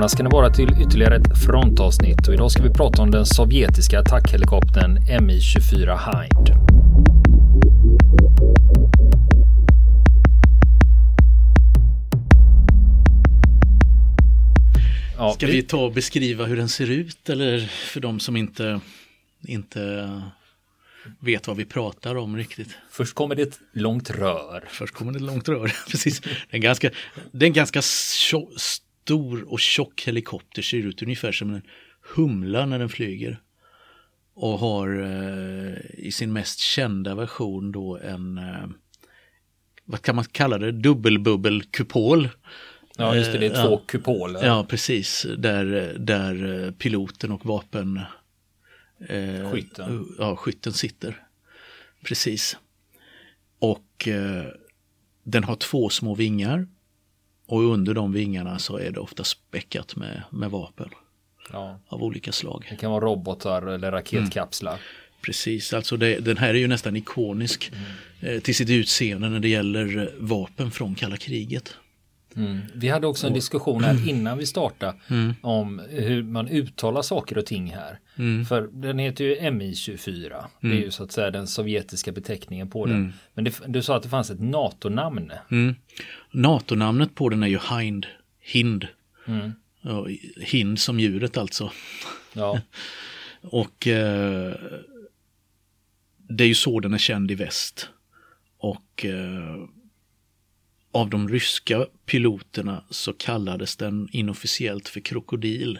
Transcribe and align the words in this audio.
välkomna 0.00 0.08
ska 0.08 0.22
ni 0.22 0.30
vara 0.30 0.50
till 0.50 0.82
ytterligare 0.82 1.16
ett 1.16 1.44
frontavsnitt 1.44 2.28
och 2.28 2.34
idag 2.34 2.50
ska 2.50 2.62
vi 2.62 2.70
prata 2.70 3.02
om 3.02 3.10
den 3.10 3.26
sovjetiska 3.26 4.00
attackhelikoptern 4.00 4.98
Mi-24 5.26 5.98
Hind. 6.06 6.48
Ja, 15.18 15.32
ska 15.32 15.46
vi 15.46 15.62
ta 15.62 15.84
och 15.84 15.92
beskriva 15.92 16.44
hur 16.44 16.56
den 16.56 16.68
ser 16.68 16.90
ut 16.90 17.28
eller 17.28 17.60
för 17.66 18.00
de 18.00 18.20
som 18.20 18.36
inte, 18.36 18.80
inte 19.46 20.22
vet 21.18 21.46
vad 21.46 21.56
vi 21.56 21.64
pratar 21.64 22.16
om 22.16 22.36
riktigt. 22.36 22.76
Först 22.90 23.14
kommer 23.14 23.34
det 23.34 23.42
ett 23.42 23.60
långt 23.72 24.10
rör. 24.10 24.64
Först 24.68 24.94
kommer 24.94 25.12
det 25.12 25.16
ett 25.16 25.22
långt 25.22 25.48
rör, 25.48 25.72
precis. 25.90 26.20
Det 26.20 26.28
är 26.50 26.54
en 26.54 26.60
ganska, 26.60 26.90
det 27.32 27.44
är 27.44 27.48
en 27.48 27.52
ganska 27.52 27.82
stor 29.10 29.52
och 29.52 29.60
tjock 29.60 30.02
helikopter, 30.06 30.62
ser 30.62 30.76
ut 30.76 31.02
ungefär 31.02 31.32
som 31.32 31.54
en 31.54 31.62
humla 32.14 32.66
när 32.66 32.78
den 32.78 32.88
flyger. 32.88 33.40
Och 34.34 34.58
har 34.58 35.02
eh, 35.02 35.76
i 35.98 36.12
sin 36.12 36.32
mest 36.32 36.58
kända 36.58 37.14
version 37.14 37.72
då 37.72 37.98
en, 37.98 38.38
eh, 38.38 38.68
vad 39.84 40.02
kan 40.02 40.16
man 40.16 40.24
kalla 40.24 40.58
det, 40.58 40.72
dubbelbubbelkupol. 40.72 42.28
Ja, 42.96 43.16
just 43.16 43.32
det, 43.32 43.38
det 43.38 43.46
är 43.46 43.56
eh, 43.56 43.64
två 43.64 43.72
ja, 43.72 43.82
kupoler. 43.86 44.46
Ja, 44.46 44.66
precis, 44.68 45.26
där, 45.38 45.94
där 45.98 46.64
eh, 46.64 46.72
piloten 46.72 47.32
och 47.32 47.46
vapen 47.46 48.00
Eh, 49.08 49.50
skytten. 49.50 50.14
Ja, 50.18 50.36
skytten 50.36 50.72
sitter. 50.72 51.26
Precis. 52.02 52.56
Och 53.58 54.08
eh, 54.08 54.46
den 55.22 55.44
har 55.44 55.56
två 55.56 55.88
små 55.88 56.14
vingar. 56.14 56.66
Och 57.50 57.62
under 57.62 57.94
de 57.94 58.12
vingarna 58.12 58.58
så 58.58 58.76
är 58.78 58.90
det 58.90 59.00
ofta 59.00 59.24
späckat 59.24 59.96
med, 59.96 60.22
med 60.30 60.50
vapen. 60.50 60.88
Ja. 61.52 61.78
Av 61.88 62.02
olika 62.02 62.32
slag. 62.32 62.66
Det 62.70 62.76
kan 62.76 62.90
vara 62.90 63.04
robotar 63.04 63.62
eller 63.62 63.92
raketkapslar. 63.92 64.72
Mm. 64.72 64.82
Precis, 65.20 65.72
alltså 65.72 65.96
det, 65.96 66.18
den 66.18 66.36
här 66.36 66.48
är 66.48 66.58
ju 66.58 66.68
nästan 66.68 66.96
ikonisk 66.96 67.72
mm. 67.72 68.34
eh, 68.34 68.40
till 68.40 68.54
sitt 68.54 68.70
utseende 68.70 69.28
när 69.28 69.40
det 69.40 69.48
gäller 69.48 70.14
vapen 70.18 70.70
från 70.70 70.94
kalla 70.94 71.16
kriget. 71.16 71.74
Mm. 72.36 72.58
Vi 72.74 72.88
hade 72.88 73.06
också 73.06 73.26
en 73.26 73.32
diskussion 73.32 73.84
här 73.84 74.08
innan 74.08 74.38
vi 74.38 74.46
startade 74.46 74.94
mm. 75.08 75.34
om 75.40 75.82
hur 75.88 76.22
man 76.22 76.48
uttalar 76.48 77.02
saker 77.02 77.38
och 77.38 77.46
ting 77.46 77.70
här. 77.70 77.98
Mm. 78.16 78.44
För 78.44 78.68
den 78.72 78.98
heter 78.98 79.24
ju 79.24 79.36
MI24. 79.36 80.44
Det 80.60 80.66
är 80.66 80.70
mm. 80.70 80.82
ju 80.82 80.90
så 80.90 81.02
att 81.02 81.12
säga 81.12 81.30
den 81.30 81.46
sovjetiska 81.46 82.12
beteckningen 82.12 82.70
på 82.70 82.86
den. 82.86 82.96
Mm. 82.96 83.12
Men 83.34 83.44
det, 83.44 83.60
du 83.66 83.82
sa 83.82 83.96
att 83.96 84.02
det 84.02 84.08
fanns 84.08 84.30
ett 84.30 84.40
NATO-namn. 84.40 85.32
Mm. 85.50 85.74
NATO-namnet 86.30 87.14
på 87.14 87.28
den 87.28 87.42
är 87.42 87.46
ju 87.46 87.58
Hind. 87.58 88.06
Hind. 88.40 88.86
hind 90.36 90.78
som 90.78 91.00
djuret 91.00 91.36
alltså. 91.36 91.72
Ja. 92.32 92.60
och 93.42 93.86
eh, 93.86 94.54
det 96.28 96.44
är 96.44 96.48
ju 96.48 96.54
så 96.54 96.80
den 96.80 96.94
är 96.94 96.98
känd 96.98 97.30
i 97.30 97.34
väst. 97.34 97.88
Och 98.58 99.04
eh, 99.04 99.56
av 100.92 101.10
de 101.10 101.28
ryska 101.28 101.86
piloterna 102.06 102.84
så 102.90 103.12
kallades 103.12 103.76
den 103.76 104.08
inofficiellt 104.12 104.88
för 104.88 105.00
krokodil. 105.00 105.78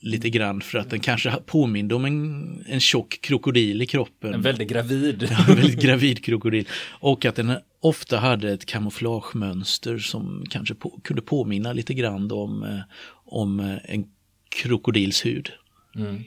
Lite 0.00 0.30
grann 0.30 0.60
för 0.60 0.78
att 0.78 0.90
den 0.90 1.00
kanske 1.00 1.30
påminde 1.30 1.94
om 1.94 2.04
en, 2.04 2.64
en 2.68 2.80
tjock 2.80 3.18
krokodil 3.20 3.82
i 3.82 3.86
kroppen. 3.86 4.34
En 4.34 4.42
väldigt 4.42 4.68
gravid. 4.68 5.28
Ja, 5.30 5.44
en 5.48 5.56
väldigt 5.56 5.82
gravid 5.82 6.24
krokodil. 6.24 6.68
Och 6.90 7.24
att 7.24 7.36
den 7.36 7.58
ofta 7.80 8.18
hade 8.18 8.52
ett 8.52 8.66
kamouflagemönster 8.66 9.98
som 9.98 10.44
kanske 10.50 10.74
på, 10.74 11.00
kunde 11.04 11.22
påminna 11.22 11.72
lite 11.72 11.94
grann 11.94 12.32
om, 12.32 12.62
eh, 12.62 12.80
om 13.24 13.60
eh, 13.60 13.76
en 13.84 14.04
krokodils 14.48 15.26
hud. 15.26 15.52
Mm. 15.96 16.22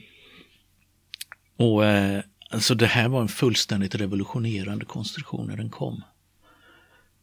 Och 1.56 1.82
alltså 2.50 2.74
det 2.74 2.86
här 2.86 3.08
var 3.08 3.20
en 3.20 3.28
fullständigt 3.28 3.94
revolutionerande 3.94 4.84
konstruktion 4.84 5.46
när 5.46 5.56
den 5.56 5.70
kom. 5.70 6.02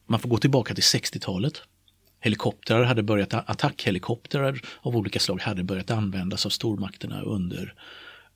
Man 0.07 0.19
får 0.19 0.29
gå 0.29 0.37
tillbaka 0.37 0.73
till 0.73 0.83
60-talet. 0.83 1.61
Helikoptrar 2.19 2.83
hade 2.83 3.03
börjat, 3.03 3.33
attackhelikoptrar 3.33 4.61
av 4.81 4.95
olika 4.95 5.19
slag 5.19 5.41
hade 5.41 5.63
börjat 5.63 5.91
användas 5.91 6.45
av 6.45 6.49
stormakterna 6.49 7.21
under, 7.21 7.73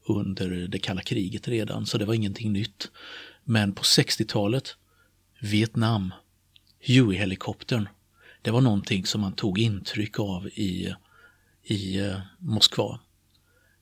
under 0.06 0.50
det 0.50 0.80
kalla 0.80 1.02
kriget 1.02 1.48
redan, 1.48 1.86
så 1.86 1.98
det 1.98 2.06
var 2.06 2.14
ingenting 2.14 2.54
nytt. 2.54 2.92
Men 3.44 3.74
på 3.74 3.84
60-talet, 3.84 4.76
Vietnam, 5.40 6.14
Huey-helikoptern, 6.88 7.88
det 8.42 8.52
var 8.52 8.62
någonting 8.62 9.06
som 9.06 9.22
man 9.22 9.34
tog 9.34 9.60
intryck 9.60 10.20
av 10.20 10.48
i, 10.48 10.94
i 11.64 12.00
eh, 12.00 12.20
Moskva. 12.40 13.00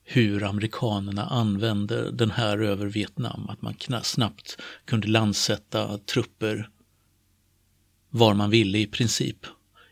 Hur 0.04 0.42
amerikanerna 0.42 1.26
använde 1.26 2.10
den 2.10 2.30
här 2.30 2.58
över 2.58 2.86
Vietnam, 2.86 3.48
att 3.48 3.62
man 3.62 3.74
snabbt 4.02 4.56
kunde 4.84 5.08
landsätta 5.08 5.98
trupper 5.98 6.68
var 8.10 8.34
man 8.34 8.50
ville 8.50 8.78
i 8.78 8.86
princip 8.86 9.46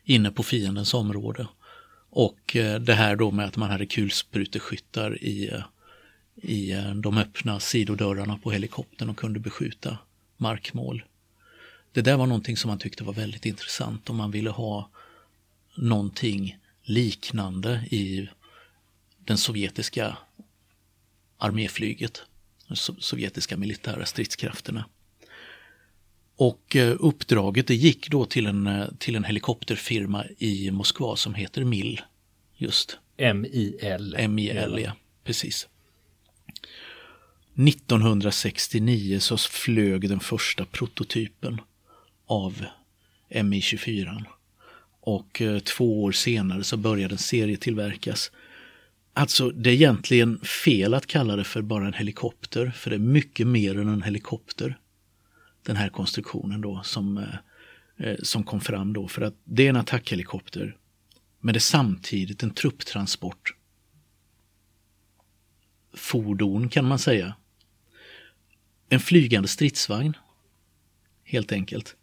inne 0.04 0.30
på 0.30 0.42
fiendens 0.42 0.94
område. 0.94 1.46
Och 2.10 2.56
eh, 2.56 2.80
det 2.80 2.94
här 2.94 3.16
då 3.16 3.30
med 3.30 3.46
att 3.46 3.56
man 3.56 3.70
hade 3.70 3.86
kulspruteskyttar 3.86 5.22
i, 5.22 5.48
eh, 5.48 5.62
i 6.34 6.72
eh, 6.72 6.94
de 6.94 7.18
öppna 7.18 7.60
sidodörrarna 7.60 8.38
på 8.38 8.50
helikoptern 8.50 9.10
och 9.10 9.16
kunde 9.16 9.40
beskjuta 9.40 9.98
markmål. 10.36 11.04
Det 11.92 12.02
där 12.02 12.16
var 12.16 12.26
någonting 12.26 12.56
som 12.56 12.68
man 12.68 12.78
tyckte 12.78 13.04
var 13.04 13.12
väldigt 13.12 13.46
intressant 13.46 14.10
om 14.10 14.16
man 14.16 14.30
ville 14.30 14.50
ha 14.50 14.90
någonting 15.74 16.58
liknande 16.82 17.84
i 17.90 18.28
den 19.24 19.38
sovjetiska 19.38 20.16
arméflyget, 21.38 22.22
de 22.68 22.76
sovjetiska 22.76 23.56
militära 23.56 24.06
stridskrafterna. 24.06 24.84
Och 26.38 26.76
eh, 26.76 26.96
uppdraget 27.00 27.66
det 27.66 27.74
gick 27.74 28.10
då 28.10 28.24
till 28.24 28.46
en, 28.46 28.66
eh, 28.66 28.86
till 28.98 29.16
en 29.16 29.24
helikopterfirma 29.24 30.24
i 30.38 30.70
Moskva 30.70 31.16
som 31.16 31.34
heter 31.34 31.64
MIL. 31.64 32.00
Just. 32.56 32.98
M-I-L. 33.16 34.14
M-I-L, 34.18 34.80
ja. 34.84 34.92
Precis. 35.24 35.68
1969 37.54 39.20
så 39.20 39.38
flög 39.38 40.08
den 40.08 40.20
första 40.20 40.64
prototypen 40.64 41.60
av 42.26 42.64
Mi-24. 43.30 44.24
Och 45.00 45.42
eh, 45.42 45.58
två 45.58 46.02
år 46.02 46.12
senare 46.12 46.64
så 46.64 46.76
började 46.76 47.08
den 47.08 47.18
serietillverkas. 47.18 48.30
Alltså 49.12 49.50
det 49.50 49.70
är 49.70 49.74
egentligen 49.74 50.40
fel 50.40 50.94
att 50.94 51.06
kalla 51.06 51.36
det 51.36 51.44
för 51.44 51.62
bara 51.62 51.86
en 51.86 51.94
helikopter, 51.94 52.72
för 52.76 52.90
det 52.90 52.96
är 52.96 53.00
mycket 53.00 53.46
mer 53.46 53.78
än 53.78 53.88
en 53.88 54.02
helikopter 54.02 54.78
den 55.68 55.76
här 55.76 55.88
konstruktionen 55.88 56.60
då 56.60 56.82
som, 56.84 57.18
eh, 57.18 58.08
eh, 58.08 58.16
som 58.22 58.44
kom 58.44 58.60
fram 58.60 58.92
då. 58.92 59.08
För 59.08 59.22
att 59.22 59.34
det 59.44 59.66
är 59.66 59.70
en 59.70 59.76
attackhelikopter 59.76 60.76
men 61.40 61.52
det 61.52 61.58
är 61.58 61.60
samtidigt 61.60 62.42
en 62.42 62.50
trupptransport. 62.50 63.54
Fordon 65.94 66.68
kan 66.68 66.84
man 66.84 66.98
säga. 66.98 67.34
En 68.88 69.00
flygande 69.00 69.48
stridsvagn. 69.48 70.16
Helt 71.24 71.52
enkelt. 71.52 71.96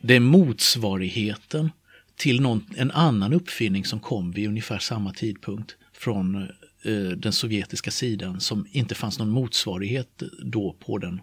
Det 0.00 0.16
är 0.16 0.20
motsvarigheten 0.20 1.70
till 2.16 2.40
någon, 2.40 2.64
en 2.76 2.90
annan 2.90 3.32
uppfinning 3.32 3.84
som 3.84 4.00
kom 4.00 4.30
vid 4.32 4.48
ungefär 4.48 4.78
samma 4.78 5.12
tidpunkt 5.12 5.76
från 5.92 6.42
eh, 6.82 7.08
den 7.16 7.32
sovjetiska 7.32 7.90
sidan 7.90 8.40
som 8.40 8.66
inte 8.70 8.94
fanns 8.94 9.18
någon 9.18 9.30
motsvarighet 9.30 10.22
då 10.42 10.72
på 10.72 10.98
den 10.98 11.20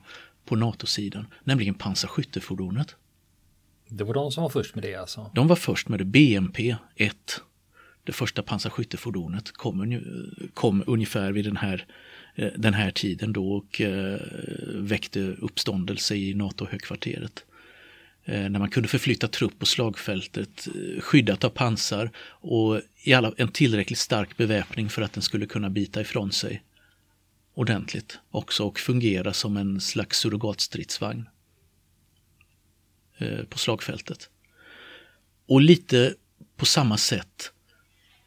på 0.47 0.55
NATO-sidan, 0.55 1.27
nämligen 1.43 1.73
pansarskyttefordonet. 1.73 2.95
Det 3.89 4.03
var 4.03 4.13
de 4.13 4.31
som 4.31 4.43
var 4.43 4.49
först 4.49 4.75
med 4.75 4.83
det 4.83 4.95
alltså? 4.95 5.31
De 5.35 5.47
var 5.47 5.55
först 5.55 5.89
med 5.89 5.99
det, 5.99 6.05
BMP 6.05 6.75
1. 6.95 7.41
Det 8.03 8.11
första 8.11 8.43
pansarskyttefordonet 8.43 9.51
kom, 9.51 10.01
kom 10.53 10.83
ungefär 10.87 11.31
vid 11.31 11.45
den 11.45 11.57
här, 11.57 11.85
eh, 12.35 12.51
den 12.57 12.73
här 12.73 12.91
tiden 12.91 13.33
då 13.33 13.51
och 13.51 13.81
eh, 13.81 14.19
väckte 14.75 15.19
uppståndelse 15.19 16.15
i 16.15 16.33
NATO-högkvarteret. 16.33 17.45
Eh, 18.25 18.49
när 18.49 18.59
man 18.59 18.69
kunde 18.69 18.89
förflytta 18.89 19.27
trupp 19.27 19.59
på 19.59 19.65
slagfältet 19.65 20.67
skyddat 20.99 21.43
av 21.43 21.49
pansar 21.49 22.11
och 22.29 22.81
i 23.03 23.13
alla, 23.13 23.33
en 23.37 23.47
tillräckligt 23.47 23.99
stark 23.99 24.37
beväpning 24.37 24.89
för 24.89 25.01
att 25.01 25.13
den 25.13 25.23
skulle 25.23 25.45
kunna 25.45 25.69
bita 25.69 26.01
ifrån 26.01 26.31
sig 26.31 26.63
ordentligt 27.57 28.19
också 28.31 28.63
och 28.63 28.79
fungera 28.79 29.33
som 29.33 29.57
en 29.57 29.81
slags 29.81 30.19
surrogatstridsvagn 30.19 31.29
eh, 33.17 33.43
på 33.43 33.57
slagfältet. 33.57 34.29
Och 35.47 35.61
lite 35.61 36.15
på 36.55 36.65
samma 36.65 36.97
sätt 36.97 37.51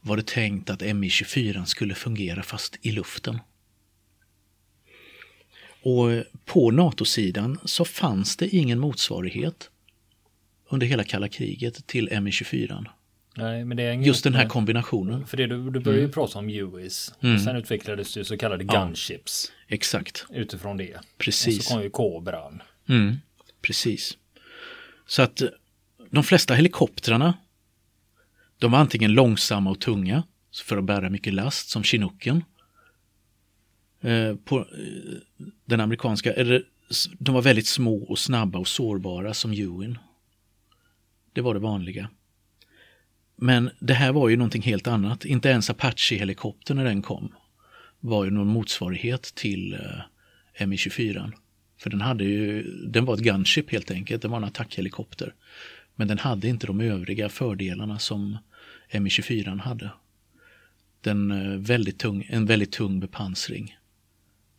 var 0.01 0.17
det 0.17 0.27
tänkt 0.27 0.71
att 0.71 0.81
Mi-24 0.81 1.65
skulle 1.65 1.95
fungera 1.95 2.43
fast 2.43 2.79
i 2.83 2.93
luften. 2.93 3.39
Och 5.83 6.13
eh, 6.13 6.25
på 6.45 6.71
NATO-sidan 6.71 7.59
så 7.65 7.85
fanns 7.85 8.37
det 8.37 8.49
ingen 8.49 8.79
motsvarighet 8.79 9.71
under 10.69 10.87
hela 10.87 11.05
kalla 11.05 11.29
kriget 11.29 11.87
till 11.87 12.09
Mi-24. 12.09 12.87
Nej, 13.37 13.65
men 13.65 13.77
det 13.77 13.83
är 13.83 13.93
Just 13.93 14.25
den 14.25 14.35
här 14.35 14.49
kombinationen. 14.49 15.27
För 15.27 15.37
det, 15.37 15.47
du, 15.47 15.71
du 15.71 15.81
började 15.81 16.03
ju 16.03 16.13
prata 16.13 16.39
om 16.39 16.49
UIS. 16.49 17.15
Mm. 17.21 17.35
Och 17.35 17.41
sen 17.41 17.57
utvecklades 17.57 18.15
det 18.15 18.25
så 18.25 18.37
kallade 18.37 18.65
ja. 18.65 18.85
gunships. 18.85 19.53
Exakt. 19.69 20.27
Utifrån 20.31 20.77
det. 20.77 21.01
Precis. 21.19 21.59
Och 21.59 21.65
så 21.65 21.75
kom 21.75 21.83
ju 21.83 21.91
Cobran. 21.91 22.63
Mm. 22.89 23.17
Precis. 23.63 24.19
Så 25.07 25.23
att 25.23 25.43
de 26.11 26.25
flesta 26.25 26.55
helikoptrarna 26.55 27.35
de 28.59 28.73
var 28.73 28.79
antingen 28.79 29.13
långsamma 29.13 29.71
och 29.71 29.81
tunga 29.81 30.23
för 30.65 30.77
att 30.77 30.85
bära 30.85 31.11
mycket 31.11 31.35
last 31.35 31.69
som 31.69 31.83
Chinooken. 31.83 32.45
Eh, 34.01 34.35
på 34.35 34.59
eh, 34.59 35.45
den 35.65 35.81
amerikanska, 35.81 36.33
eller 36.33 36.63
de 37.19 37.35
var 37.35 37.43
väldigt 37.43 37.67
små 37.67 38.03
och 38.03 38.19
snabba 38.19 38.59
och 38.59 38.69
sårbara 38.69 39.35
som 39.35 39.53
Ewin. 39.53 39.99
Det 41.33 41.41
var 41.41 41.55
det 41.55 41.61
vanliga. 41.61 42.09
Men 43.43 43.71
det 43.79 43.95
här 43.95 44.13
var 44.13 44.29
ju 44.29 44.37
någonting 44.37 44.63
helt 44.63 44.87
annat. 44.87 45.25
Inte 45.25 45.49
ens 45.49 45.71
Apache-helikoptern 45.71 46.77
när 46.77 46.85
den 46.85 47.03
kom 47.03 47.35
var 48.01 48.25
ju 48.25 48.31
någon 48.31 48.47
motsvarighet 48.47 49.23
till 49.23 49.75
eh, 50.55 50.67
Mi-24. 50.67 51.33
För 51.79 51.91
den, 51.91 52.01
hade 52.01 52.25
ju, 52.25 52.63
den 52.87 53.05
var 53.05 53.15
ett 53.15 53.21
gunship 53.21 53.71
helt 53.73 53.91
enkelt, 53.91 54.23
den 54.23 54.31
var 54.31 54.39
en 54.39 54.45
attackhelikopter. 54.45 55.35
Men 55.95 56.09
den 56.09 56.19
hade 56.19 56.49
inte 56.49 56.67
de 56.67 56.81
övriga 56.81 57.29
fördelarna 57.29 57.99
som 57.99 58.39
Mi-24 58.93 59.61
hade. 59.61 59.91
Den, 61.01 61.31
eh, 61.31 61.59
väldigt 61.59 61.99
tung, 61.99 62.27
en 62.29 62.47
väldigt 62.47 62.73
tung 62.73 63.01
bepansring. 63.01 63.77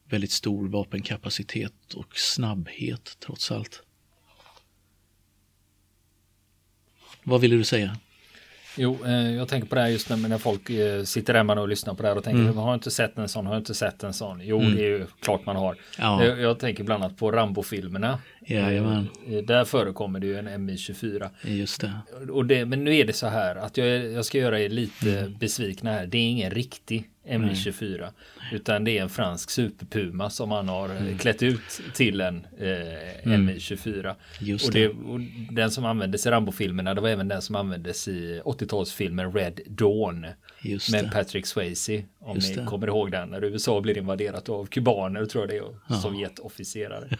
Väldigt 0.10 0.32
stor 0.32 0.68
vapenkapacitet 0.68 1.94
och 1.94 2.18
snabbhet 2.18 3.18
trots 3.20 3.52
allt. 3.52 3.84
Vad 7.24 7.42
ville 7.42 7.56
du 7.56 7.64
säga? 7.64 7.98
Jo, 8.78 8.98
eh, 9.06 9.36
jag 9.36 9.48
tänker 9.48 9.68
på 9.68 9.76
det 9.76 9.82
här 9.82 9.88
just 9.88 10.10
när, 10.10 10.18
när 10.18 10.38
folk 10.38 10.70
eh, 10.70 11.04
sitter 11.04 11.34
hemma 11.34 11.62
och 11.62 11.68
lyssnar 11.68 11.94
på 11.94 12.02
det 12.02 12.08
här 12.08 12.18
och 12.18 12.24
tänker, 12.24 12.42
mm. 12.42 12.58
har 12.58 12.74
inte 12.74 12.92
sett 12.92 13.18
en 13.18 13.30
sån, 13.30 13.46
har 13.46 13.58
inte 13.58 13.74
sett 13.74 14.04
en 14.04 14.14
sån? 14.14 14.40
Jo, 14.44 14.60
mm. 14.60 14.76
det 14.76 14.82
är 14.82 14.88
ju 14.88 15.06
klart 15.22 15.46
man 15.46 15.56
har. 15.56 15.76
Ja. 15.98 16.26
Jag, 16.26 16.40
jag, 16.40 16.60
tänker 16.60 16.84
bland 16.84 17.04
annat 17.04 17.18
på 17.18 17.32
Rambo-filmerna. 17.32 18.20
Jajamän. 18.48 19.08
Eh, 19.28 19.38
där 19.38 19.66
förekommer 19.66 20.20
det 20.20 20.28
ju 20.28 20.38
en 20.38 20.48
MI24. 20.48 21.30
Just 21.44 21.82
det. 21.82 21.94
Och 22.32 22.46
det. 22.46 22.66
Men 22.66 22.84
nu 22.84 22.96
är 22.96 23.06
det 23.06 23.14
så 23.14 23.28
här 23.28 23.56
att 23.56 23.78
jag, 23.78 23.88
jag 24.12 24.26
ska 24.26 24.38
göra 24.38 24.60
er 24.60 24.70
lite 24.70 25.20
mm. 25.20 25.38
besvikna 25.40 25.92
här. 25.92 26.06
Det 26.06 26.18
är 26.18 26.30
ingen 26.30 26.52
riktig 26.52 27.10
MI24. 27.26 27.98
Mm. 27.98 28.14
Utan 28.52 28.84
det 28.84 28.98
är 28.98 29.02
en 29.02 29.10
fransk 29.10 29.50
superpuma 29.50 30.30
som 30.30 30.50
man 30.50 30.68
har 30.68 30.90
mm. 30.90 31.18
klätt 31.18 31.44
ut 31.44 31.82
till 31.94 32.22
en 32.22 32.46
eh, 32.58 32.68
MI24. 33.24 34.16
Just 34.40 34.68
och, 34.68 34.74
det, 34.74 34.88
och 34.88 35.20
den 35.52 35.72
som 35.72 35.86
användes 35.86 36.26
i 36.26 36.30
Rambo-filmerna 36.30 36.94
det 36.94 37.02
var 37.02 37.10
även 37.10 37.28
den 37.28 37.42
som 37.42 37.56
användes 37.56 38.08
i 38.08 38.42
80-talsfilmen 38.46 39.34
Red 39.34 39.60
Dawn. 39.68 40.26
Just 40.62 40.92
med 40.92 41.06
det. 41.06 41.10
Patrick 41.10 41.46
Swayze. 41.46 42.04
Om 42.20 42.36
Just 42.36 42.50
ni 42.50 42.56
det. 42.56 42.66
kommer 42.66 42.88
ihåg 42.88 43.12
den. 43.12 43.30
När 43.30 43.44
USA 43.44 43.82
blir 43.82 43.98
invaderat 43.98 44.50
av 44.50 44.66
kubaner 44.66 45.26
tror 45.26 45.44
jag 45.44 45.50
det 45.50 45.58
är. 45.58 45.62
Och 45.62 45.76
ja. 45.90 45.96
Sovjetofficerare. 45.96 47.18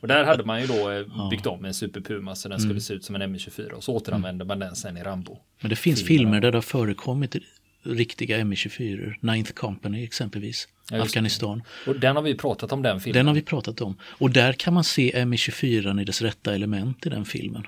och 0.00 0.08
där 0.08 0.24
hade 0.24 0.44
man 0.44 0.60
ju 0.60 0.66
då 0.66 0.90
eh, 0.90 1.30
byggt 1.30 1.46
om 1.46 1.64
en 1.64 1.74
superpuma 1.74 2.34
så 2.34 2.48
den 2.48 2.58
skulle 2.58 2.72
mm. 2.72 2.80
se 2.80 2.94
ut 2.94 3.04
som 3.04 3.14
en 3.14 3.22
MI24. 3.22 3.70
Och 3.70 3.84
så 3.84 3.94
återanvände 3.94 4.42
mm. 4.42 4.46
man 4.46 4.58
den 4.58 4.76
sen 4.76 4.96
i 4.96 5.02
Rambo. 5.02 5.38
Men 5.60 5.70
det 5.70 5.76
finns 5.76 6.06
filmer 6.06 6.40
där 6.40 6.50
det 6.50 6.56
har 6.56 6.62
förekommit 6.62 7.36
riktiga 7.84 8.38
MI24, 8.38 9.14
Ninth 9.20 9.52
Company 9.52 10.04
exempelvis, 10.04 10.68
ja, 10.90 11.02
Afghanistan. 11.02 11.62
Och 11.86 12.00
den 12.00 12.16
har 12.16 12.22
vi 12.22 12.34
pratat 12.34 12.72
om 12.72 12.82
den 12.82 13.00
filmen. 13.00 13.18
Den 13.18 13.26
har 13.26 13.34
vi 13.34 13.42
pratat 13.42 13.80
om. 13.80 13.96
Och 14.02 14.30
där 14.30 14.52
kan 14.52 14.74
man 14.74 14.84
se 14.84 15.24
MI24 15.24 16.00
i 16.00 16.04
dess 16.04 16.22
rätta 16.22 16.54
element 16.54 17.06
i 17.06 17.08
den 17.08 17.24
filmen. 17.24 17.66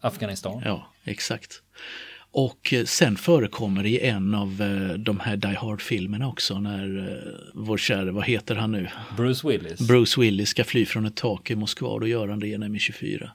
Afghanistan? 0.00 0.62
Ja, 0.64 0.92
exakt. 1.04 1.62
Och 2.36 2.72
eh, 2.72 2.84
sen 2.84 3.16
förekommer 3.16 3.82
det 3.82 3.88
i 3.88 4.00
en 4.00 4.34
av 4.34 4.62
eh, 4.62 4.98
de 4.98 5.20
här 5.20 5.36
Die 5.36 5.54
Hard-filmerna 5.54 6.28
också 6.28 6.58
när 6.58 6.98
eh, 6.98 7.52
vår 7.54 7.78
käre, 7.78 8.10
vad 8.10 8.24
heter 8.24 8.54
han 8.54 8.72
nu? 8.72 8.88
Bruce 9.16 9.48
Willis. 9.48 9.80
Bruce 9.80 10.20
Willis 10.20 10.48
ska 10.48 10.64
fly 10.64 10.86
från 10.86 11.06
ett 11.06 11.16
tak 11.16 11.50
i 11.50 11.56
Moskva 11.56 11.88
och 11.88 12.00
då 12.00 12.06
gör 12.06 12.28
han 12.28 12.40
det 12.40 12.46
i 12.46 12.54
en 12.54 12.64
MI24. 12.64 13.30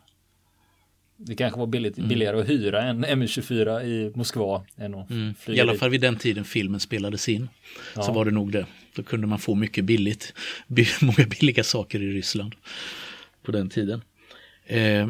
Det 1.22 1.36
kanske 1.36 1.60
var 1.60 1.68
billigt, 1.68 1.98
mm. 1.98 2.10
billigare 2.10 2.40
att 2.40 2.50
hyra 2.50 2.82
en 2.82 3.06
M24 3.06 3.84
i 3.84 4.12
Moskva 4.16 4.66
än 4.78 4.96
att 4.96 5.10
mm. 5.10 5.34
flyga 5.34 5.58
I 5.58 5.62
alla 5.62 5.76
fall 5.76 5.90
vid 5.90 6.02
den 6.02 6.16
tiden 6.16 6.46
filmen 6.46 6.80
spelades 6.80 7.30
in. 7.30 7.50
Ja. 7.96 8.02
Så 8.02 8.12
var 8.12 8.26
det 8.26 8.32
nog 8.32 8.52
det. 8.52 8.66
Då 8.96 9.04
kunde 9.04 9.28
man 9.28 9.40
få 9.40 9.56
mycket 9.56 9.86
billigt, 9.86 10.34
många 11.02 11.26
billiga 11.30 11.64
saker 11.64 12.02
i 12.02 12.12
Ryssland 12.12 12.56
på 13.44 13.52
den 13.52 13.70
tiden. 13.70 14.02
Eh, 14.66 15.10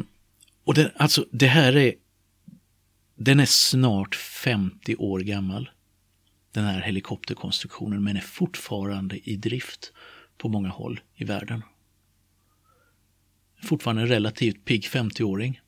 och 0.64 0.74
den, 0.74 0.90
alltså 0.96 1.26
det 1.30 1.46
här 1.46 1.76
är, 1.76 1.94
den 3.16 3.40
är 3.40 3.46
snart 3.46 4.14
50 4.14 4.96
år 4.96 5.20
gammal. 5.20 5.70
Den 6.52 6.64
här 6.64 6.80
helikopterkonstruktionen 6.80 8.04
men 8.04 8.16
är 8.16 8.20
fortfarande 8.20 9.30
i 9.30 9.36
drift 9.36 9.92
på 10.38 10.48
många 10.48 10.68
håll 10.68 11.00
i 11.14 11.24
världen. 11.24 11.62
Fortfarande 13.62 14.02
en 14.02 14.08
relativt 14.08 14.64
pigg 14.64 14.84
50-åring 14.84 15.60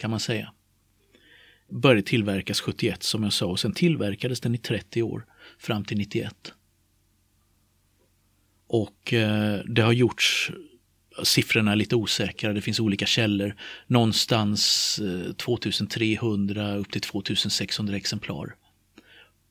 kan 0.00 0.10
man 0.10 0.20
säga. 0.20 0.52
Började 1.68 2.02
tillverkas 2.02 2.60
71 2.60 3.02
som 3.02 3.22
jag 3.22 3.32
sa 3.32 3.46
och 3.46 3.60
sen 3.60 3.72
tillverkades 3.72 4.40
den 4.40 4.54
i 4.54 4.58
30 4.58 5.02
år 5.02 5.26
fram 5.58 5.84
till 5.84 5.98
91. 5.98 6.52
Och 8.66 9.12
eh, 9.12 9.60
det 9.64 9.82
har 9.82 9.92
gjorts 9.92 10.50
Siffrorna 11.22 11.72
är 11.72 11.76
lite 11.76 11.96
osäkra, 11.96 12.52
det 12.52 12.60
finns 12.60 12.80
olika 12.80 13.06
källor. 13.06 13.56
Någonstans 13.86 14.98
eh, 14.98 15.32
2300 15.32 16.76
upp 16.76 16.92
till 16.92 17.00
2600 17.00 17.96
exemplar 17.96 18.54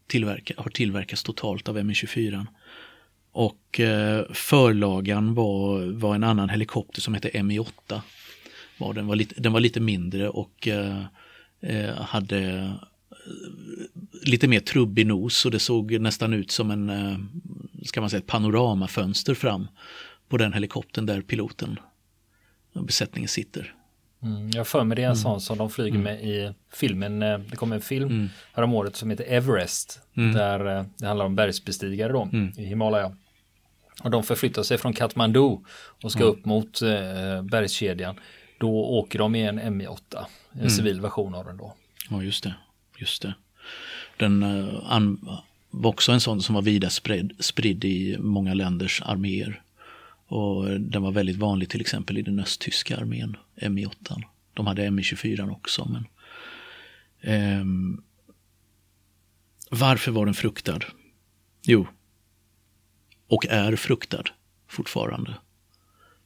tillverka, 0.09 0.53
har 0.57 0.69
tillverkats 0.69 1.23
totalt 1.23 1.69
av 1.69 1.77
Mi-24. 1.77 2.47
Och 3.31 3.79
eh, 3.79 4.25
förlagan 4.33 5.33
var, 5.33 5.91
var 5.91 6.15
en 6.15 6.23
annan 6.23 6.49
helikopter 6.49 7.01
som 7.01 7.13
hette 7.13 7.29
Mi-8 7.29 8.01
var 8.79 8.93
den. 8.93 9.07
Var 9.07 9.15
lite, 9.15 9.41
den 9.41 9.53
var 9.53 9.59
lite 9.59 9.79
mindre 9.79 10.29
och 10.29 10.67
eh, 10.67 11.03
eh, 11.61 11.95
hade 11.95 12.39
eh, 12.49 12.73
lite 14.23 14.47
mer 14.47 14.59
trubbig 14.59 15.07
nos 15.07 15.45
och 15.45 15.51
det 15.51 15.59
såg 15.59 15.99
nästan 15.99 16.33
ut 16.33 16.51
som 16.51 16.71
en, 16.71 16.89
eh, 16.89 17.17
ska 17.85 18.01
man 18.01 18.09
säga, 18.09 18.19
ett 18.19 18.27
panoramafönster 18.27 19.33
fram 19.33 19.67
på 20.29 20.37
den 20.37 20.53
helikoptern 20.53 21.05
där 21.05 21.21
piloten 21.21 21.79
och 22.75 22.85
besättningen 22.85 23.27
sitter. 23.27 23.75
Mm, 24.23 24.49
jag 24.49 24.67
för 24.67 24.83
mig 24.83 24.95
det 24.95 25.01
är 25.01 25.05
en 25.05 25.11
mm. 25.11 25.21
sån 25.23 25.41
som 25.41 25.57
de 25.57 25.69
flyger 25.69 25.99
mm. 25.99 26.03
med 26.03 26.23
i 26.23 26.53
filmen. 26.73 27.19
Det 27.19 27.55
kom 27.55 27.71
en 27.71 27.81
film 27.81 28.09
mm. 28.09 28.29
häromåret 28.53 28.95
som 28.95 29.09
heter 29.09 29.25
Everest. 29.27 29.99
Mm. 30.17 30.33
Där 30.33 30.85
det 30.97 31.07
handlar 31.07 31.25
om 31.25 31.35
bergsbestigare 31.35 32.13
då 32.13 32.23
mm. 32.23 32.51
i 32.57 32.65
Himalaya. 32.65 33.15
Och 34.03 34.11
de 34.11 34.23
förflyttar 34.23 34.63
sig 34.63 34.77
från 34.77 34.93
Kathmandu 34.93 35.57
och 36.03 36.11
ska 36.11 36.23
upp 36.23 36.45
mot 36.45 36.81
eh, 36.81 37.41
bergskedjan. 37.43 38.15
Då 38.59 38.85
åker 38.85 39.19
de 39.19 39.35
i 39.35 39.41
en 39.41 39.59
MI8, 39.59 40.25
en 40.51 40.59
mm. 40.59 40.69
civil 40.69 41.01
version 41.01 41.35
av 41.35 41.45
den 41.45 41.57
då. 41.57 41.75
Ja, 42.09 42.23
just 42.23 42.43
det. 42.43 42.53
Just 42.97 43.21
det. 43.21 43.33
Den 44.17 44.43
uh, 44.43 45.13
var 45.69 45.89
också 45.89 46.11
en 46.11 46.21
sån 46.21 46.41
som 46.41 46.55
var 46.55 46.61
vida 46.61 46.89
spridd, 46.89 47.33
spridd 47.39 47.85
i 47.85 48.17
många 48.19 48.53
länders 48.53 49.01
arméer. 49.01 49.61
Och 50.27 50.79
den 50.79 51.01
var 51.01 51.11
väldigt 51.11 51.37
vanlig 51.37 51.69
till 51.69 51.81
exempel 51.81 52.17
i 52.17 52.21
den 52.21 52.39
östtyska 52.39 52.97
armén, 52.97 53.37
Mi-8. 53.55 54.23
De 54.53 54.67
hade 54.67 54.89
Mi-24 54.89 55.51
också. 55.51 55.89
Men, 55.89 56.07
um, 57.61 58.03
varför 59.69 60.11
var 60.11 60.25
den 60.25 60.35
fruktad? 60.35 60.79
Jo, 61.61 61.87
och 63.29 63.45
är 63.49 63.75
fruktad 63.75 64.23
fortfarande 64.67 65.33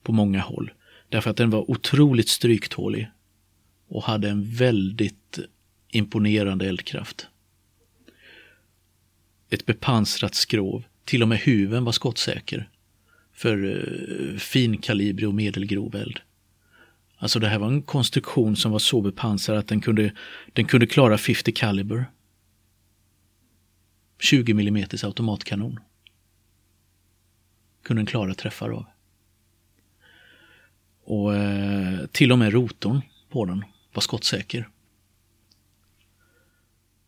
på 0.03 0.11
många 0.11 0.41
håll. 0.41 0.71
Därför 1.13 1.29
att 1.29 1.37
den 1.37 1.49
var 1.49 1.71
otroligt 1.71 2.29
stryktålig 2.29 3.09
och 3.87 4.03
hade 4.03 4.29
en 4.29 4.43
väldigt 4.43 5.39
imponerande 5.89 6.67
eldkraft. 6.67 7.27
Ett 9.49 9.65
bepansrat 9.65 10.35
skrov, 10.35 10.83
till 11.05 11.21
och 11.21 11.27
med 11.27 11.37
huven 11.37 11.85
var 11.85 11.91
skottsäker 11.91 12.69
för 13.33 13.65
eh, 13.65 14.25
uh, 14.25 14.37
finkalibrig 14.37 15.27
och 15.27 15.33
medelgrov 15.33 15.95
eld. 15.95 16.19
Alltså 17.17 17.39
det 17.39 17.47
här 17.47 17.59
var 17.59 17.67
en 17.67 17.81
konstruktion 17.81 18.55
som 18.55 18.71
var 18.71 18.79
så 18.79 19.01
bepansrad 19.01 19.57
att 19.57 19.67
den 19.67 19.81
kunde, 19.81 20.11
den 20.53 20.65
kunde 20.65 20.87
klara 20.87 21.17
50 21.17 21.51
kaliber. 21.51 22.05
20 24.19 24.51
mm 24.51 24.85
automatkanon. 25.03 25.79
Kunde 27.83 27.99
den 27.99 28.05
klara 28.07 28.33
träffar 28.33 28.69
av. 28.69 28.92
Och 31.03 31.35
eh, 31.35 32.05
till 32.05 32.31
och 32.31 32.39
med 32.39 32.53
rotorn 32.53 33.01
på 33.29 33.45
den 33.45 33.65
var 33.93 34.01
skottsäker. 34.01 34.69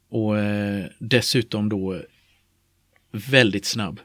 Och 0.10 0.40
eh, 0.40 0.86
dessutom 1.00 1.70
då 1.70 2.02
väldigt 3.12 3.66
snabb. 3.66 4.00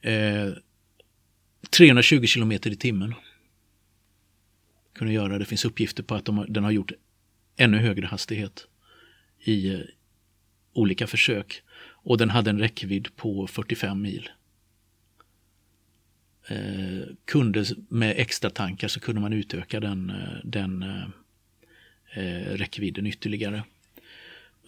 Eh, 0.00 0.52
320 1.70 2.26
kilometer 2.26 2.70
i 2.70 2.76
timmen. 2.76 3.14
Kunde 4.94 5.12
göra, 5.12 5.38
det 5.38 5.44
finns 5.44 5.64
uppgifter 5.64 6.02
på 6.02 6.14
att 6.14 6.24
de, 6.24 6.46
den 6.48 6.64
har 6.64 6.70
gjort 6.70 6.92
ännu 7.56 7.78
högre 7.78 8.06
hastighet. 8.06 8.66
i 9.40 9.74
eh, 9.74 9.80
olika 10.72 11.06
försök 11.06 11.62
och 12.06 12.18
den 12.18 12.30
hade 12.30 12.50
en 12.50 12.58
räckvidd 12.58 13.16
på 13.16 13.46
45 13.46 14.02
mil. 14.02 14.30
Eh, 16.48 17.08
kunde 17.24 17.64
med 17.88 18.14
extra 18.16 18.50
tankar 18.50 18.88
så 18.88 19.00
kunde 19.00 19.20
man 19.20 19.32
utöka 19.32 19.80
den, 19.80 20.10
eh, 20.10 20.38
den 20.44 20.82
eh, 20.82 21.04
eh, 22.22 22.54
räckvidden 22.54 23.06
ytterligare. 23.06 23.62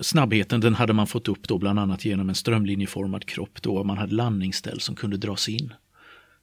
Snabbheten 0.01 0.61
den 0.61 0.75
hade 0.75 0.93
man 0.93 1.07
fått 1.07 1.29
upp 1.29 1.49
då 1.49 1.59
bland 1.59 1.79
annat 1.79 2.05
genom 2.05 2.29
en 2.29 2.35
strömlinjeformad 2.35 3.25
kropp 3.25 3.63
då 3.63 3.85
man 3.85 3.99
hade 3.99 4.15
landningsställ 4.15 4.81
som 4.81 4.95
kunde 4.95 5.17
dras 5.17 5.49
in. 5.49 5.73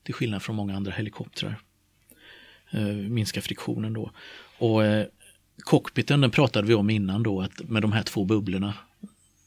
Till 0.04 0.14
skillnad 0.14 0.42
från 0.42 0.56
många 0.56 0.76
andra 0.76 0.92
helikoptrar. 0.92 1.56
Eh, 2.72 2.86
minska 2.86 3.42
friktionen 3.42 3.94
då. 3.94 4.12
Och 4.58 4.86
eh, 4.86 5.08
cockpiten 5.58 6.22
den 6.22 6.32
pratade 6.32 6.68
vi 6.68 6.74
om 6.74 6.90
innan 6.90 7.24
då 7.24 7.42
att 7.42 7.70
med 7.70 7.82
de 7.82 7.92
här 7.92 8.04
två 8.04 8.26
bubblorna 8.26 8.74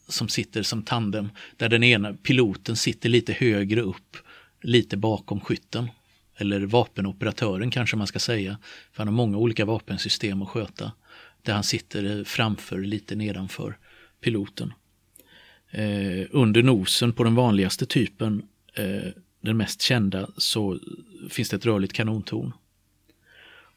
som 0.09 0.29
sitter 0.29 0.63
som 0.63 0.83
tandem 0.83 1.31
där 1.57 1.69
den 1.69 1.83
ena 1.83 2.15
piloten 2.15 2.77
sitter 2.77 3.09
lite 3.09 3.33
högre 3.33 3.81
upp 3.81 4.17
lite 4.63 4.97
bakom 4.97 5.41
skytten. 5.41 5.89
Eller 6.37 6.61
vapenoperatören 6.61 7.71
kanske 7.71 7.97
man 7.97 8.07
ska 8.07 8.19
säga. 8.19 8.59
För 8.93 8.99
han 8.99 9.09
har 9.09 9.15
många 9.15 9.39
olika 9.39 9.65
vapensystem 9.65 10.43
att 10.43 10.49
sköta. 10.49 10.93
Där 11.43 11.53
han 11.53 11.65
sitter 11.65 12.25
framför 12.25 12.79
lite 12.79 13.17
nedanför 13.17 13.79
piloten. 14.21 14.73
Eh, 15.71 16.27
under 16.31 16.63
nosen 16.63 17.13
på 17.13 17.25
den 17.25 17.35
vanligaste 17.35 17.87
typen, 17.87 18.43
eh, 18.75 19.13
den 19.41 19.57
mest 19.57 19.83
kända, 19.83 20.31
så 20.37 20.79
finns 21.31 21.49
det 21.49 21.57
ett 21.57 21.67
rörligt 21.67 21.93
kanontorn. 21.93 22.53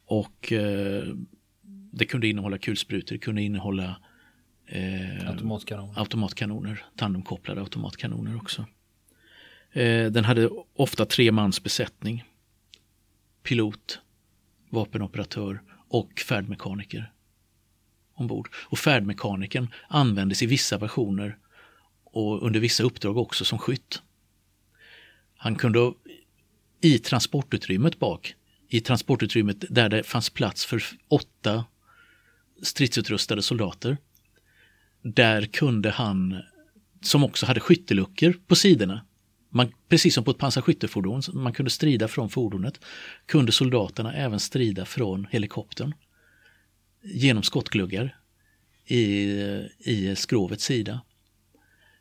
Och 0.06 0.54
eh, 0.54 1.04
det 1.92 2.06
kunde 2.06 2.28
innehålla 2.28 2.58
kulsprutor, 2.58 3.16
det 3.16 3.20
kunde 3.20 3.42
innehålla 3.42 3.96
eh, 4.68 5.30
automatkanoner. 5.30 6.00
automatkanoner, 6.00 6.86
tandemkopplade 6.96 7.62
automatkanoner 7.62 8.36
också. 8.36 8.66
Eh, 9.72 10.12
den 10.12 10.26
hade 10.26 10.50
ofta 10.76 11.06
tre 11.06 11.32
mans 11.32 11.64
besättning. 11.64 12.24
Pilot, 13.44 14.00
vapenoperatör 14.70 15.62
och 15.88 16.20
färdmekaniker 16.20 17.12
ombord. 18.22 18.50
Och 18.56 18.80
färdmekanikern 18.80 19.68
användes 19.88 20.44
i 20.44 20.46
vissa 20.46 20.78
versioner 20.78 21.38
och 22.04 22.46
under 22.46 22.60
vissa 22.60 22.84
uppdrag 22.84 23.18
också 23.18 23.46
som 23.46 23.60
skytt. 23.60 24.02
Han 25.38 25.56
kunde 25.56 25.94
i 26.82 27.00
transportutrymmet 27.00 28.00
bak, 28.00 28.36
i 28.68 28.82
transportutrymmet 28.82 29.66
där 29.70 29.90
det 29.90 30.04
fanns 30.04 30.30
plats 30.30 30.66
för 30.66 30.84
åtta 31.08 31.66
stridsutrustade 32.62 33.42
soldater. 33.42 33.98
Där 35.02 35.46
kunde 35.46 35.92
han, 35.92 36.42
som 37.02 37.24
också 37.24 37.46
hade 37.46 37.60
skytteluckor 37.60 38.34
på 38.48 38.56
sidorna, 38.56 39.06
man, 39.52 39.72
precis 39.90 40.14
som 40.14 40.24
på 40.24 40.32
ett 40.32 40.38
pansarskyttefordon, 40.38 41.22
man 41.34 41.54
kunde 41.54 41.72
strida 41.72 42.08
från 42.08 42.30
fordonet, 42.30 42.80
kunde 43.26 43.52
soldaterna 43.52 44.14
även 44.14 44.40
strida 44.40 44.86
från 44.86 45.28
helikoptern 45.32 45.94
genom 47.04 47.44
skottgluggar 47.44 48.16
i, 48.86 49.02
i 49.80 50.16
skrovets 50.16 50.64
sida. 50.64 51.02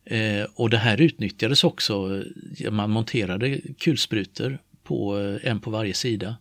Eh, 0.04 0.44
och 0.54 0.70
det 0.70 0.78
här 0.78 1.00
utnyttjades 1.00 1.64
också, 1.64 2.24
man 2.70 2.90
monterade 2.90 3.60
kulsprutor 3.78 4.58
på 4.82 5.18
eh, 5.18 5.50
en 5.50 5.60
på 5.60 5.70
varje 5.70 5.94
sida 5.94 6.36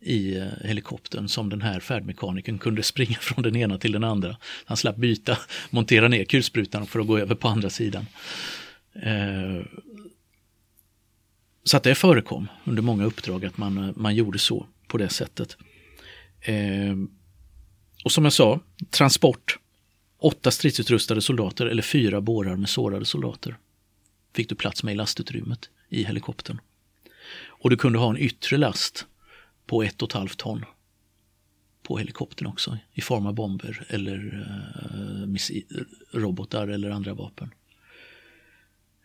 i 0.00 0.36
eh, 0.36 0.46
helikoptern 0.64 1.28
som 1.28 1.48
den 1.48 1.62
här 1.62 1.80
färdmekanikern 1.80 2.58
kunde 2.58 2.82
springa 2.92 3.16
från 3.20 3.42
den 3.42 3.56
ena 3.56 3.78
till 3.78 3.92
den 3.92 4.04
andra. 4.04 4.36
Han 4.64 4.76
slapp 4.76 4.96
byta, 4.96 5.38
montera 5.70 6.08
ner 6.08 6.24
kulsprutan 6.24 6.86
för 6.86 7.00
att 7.00 7.06
gå 7.06 7.18
över 7.18 7.34
på 7.34 7.48
andra 7.48 7.70
sidan. 7.70 8.06
Eh, 8.94 9.64
så 11.64 11.76
att 11.76 11.82
det 11.82 11.94
förekom 11.94 12.48
under 12.64 12.82
många 12.82 13.04
uppdrag 13.04 13.44
att 13.44 13.58
man, 13.58 13.78
eh, 13.78 13.90
man 13.96 14.14
gjorde 14.14 14.38
så 14.38 14.66
på 14.86 14.98
det 14.98 15.08
sättet. 15.08 15.56
Eh, 16.40 16.96
och 18.04 18.12
som 18.12 18.24
jag 18.24 18.32
sa, 18.32 18.60
transport. 18.90 19.58
Åtta 20.18 20.50
stridsutrustade 20.50 21.22
soldater 21.22 21.66
eller 21.66 21.82
fyra 21.82 22.20
bårar 22.20 22.56
med 22.56 22.68
sårade 22.68 23.04
soldater 23.04 23.56
fick 24.34 24.48
du 24.48 24.54
plats 24.54 24.82
med 24.82 24.92
i 24.92 24.96
lastutrymmet 24.96 25.70
i 25.88 26.04
helikoptern. 26.04 26.60
Och 27.44 27.70
du 27.70 27.76
kunde 27.76 27.98
ha 27.98 28.10
en 28.10 28.16
yttre 28.16 28.56
last 28.56 29.06
på 29.66 29.82
ett 29.82 30.02
och 30.02 30.08
ett 30.08 30.12
halvt 30.12 30.38
ton 30.38 30.64
på 31.82 31.98
helikoptern 31.98 32.46
också 32.46 32.78
i 32.92 33.00
form 33.00 33.26
av 33.26 33.34
bomber 33.34 33.86
eller 33.88 34.46
eh, 34.48 36.18
robotar 36.18 36.68
eller 36.68 36.90
andra 36.90 37.14
vapen. 37.14 37.54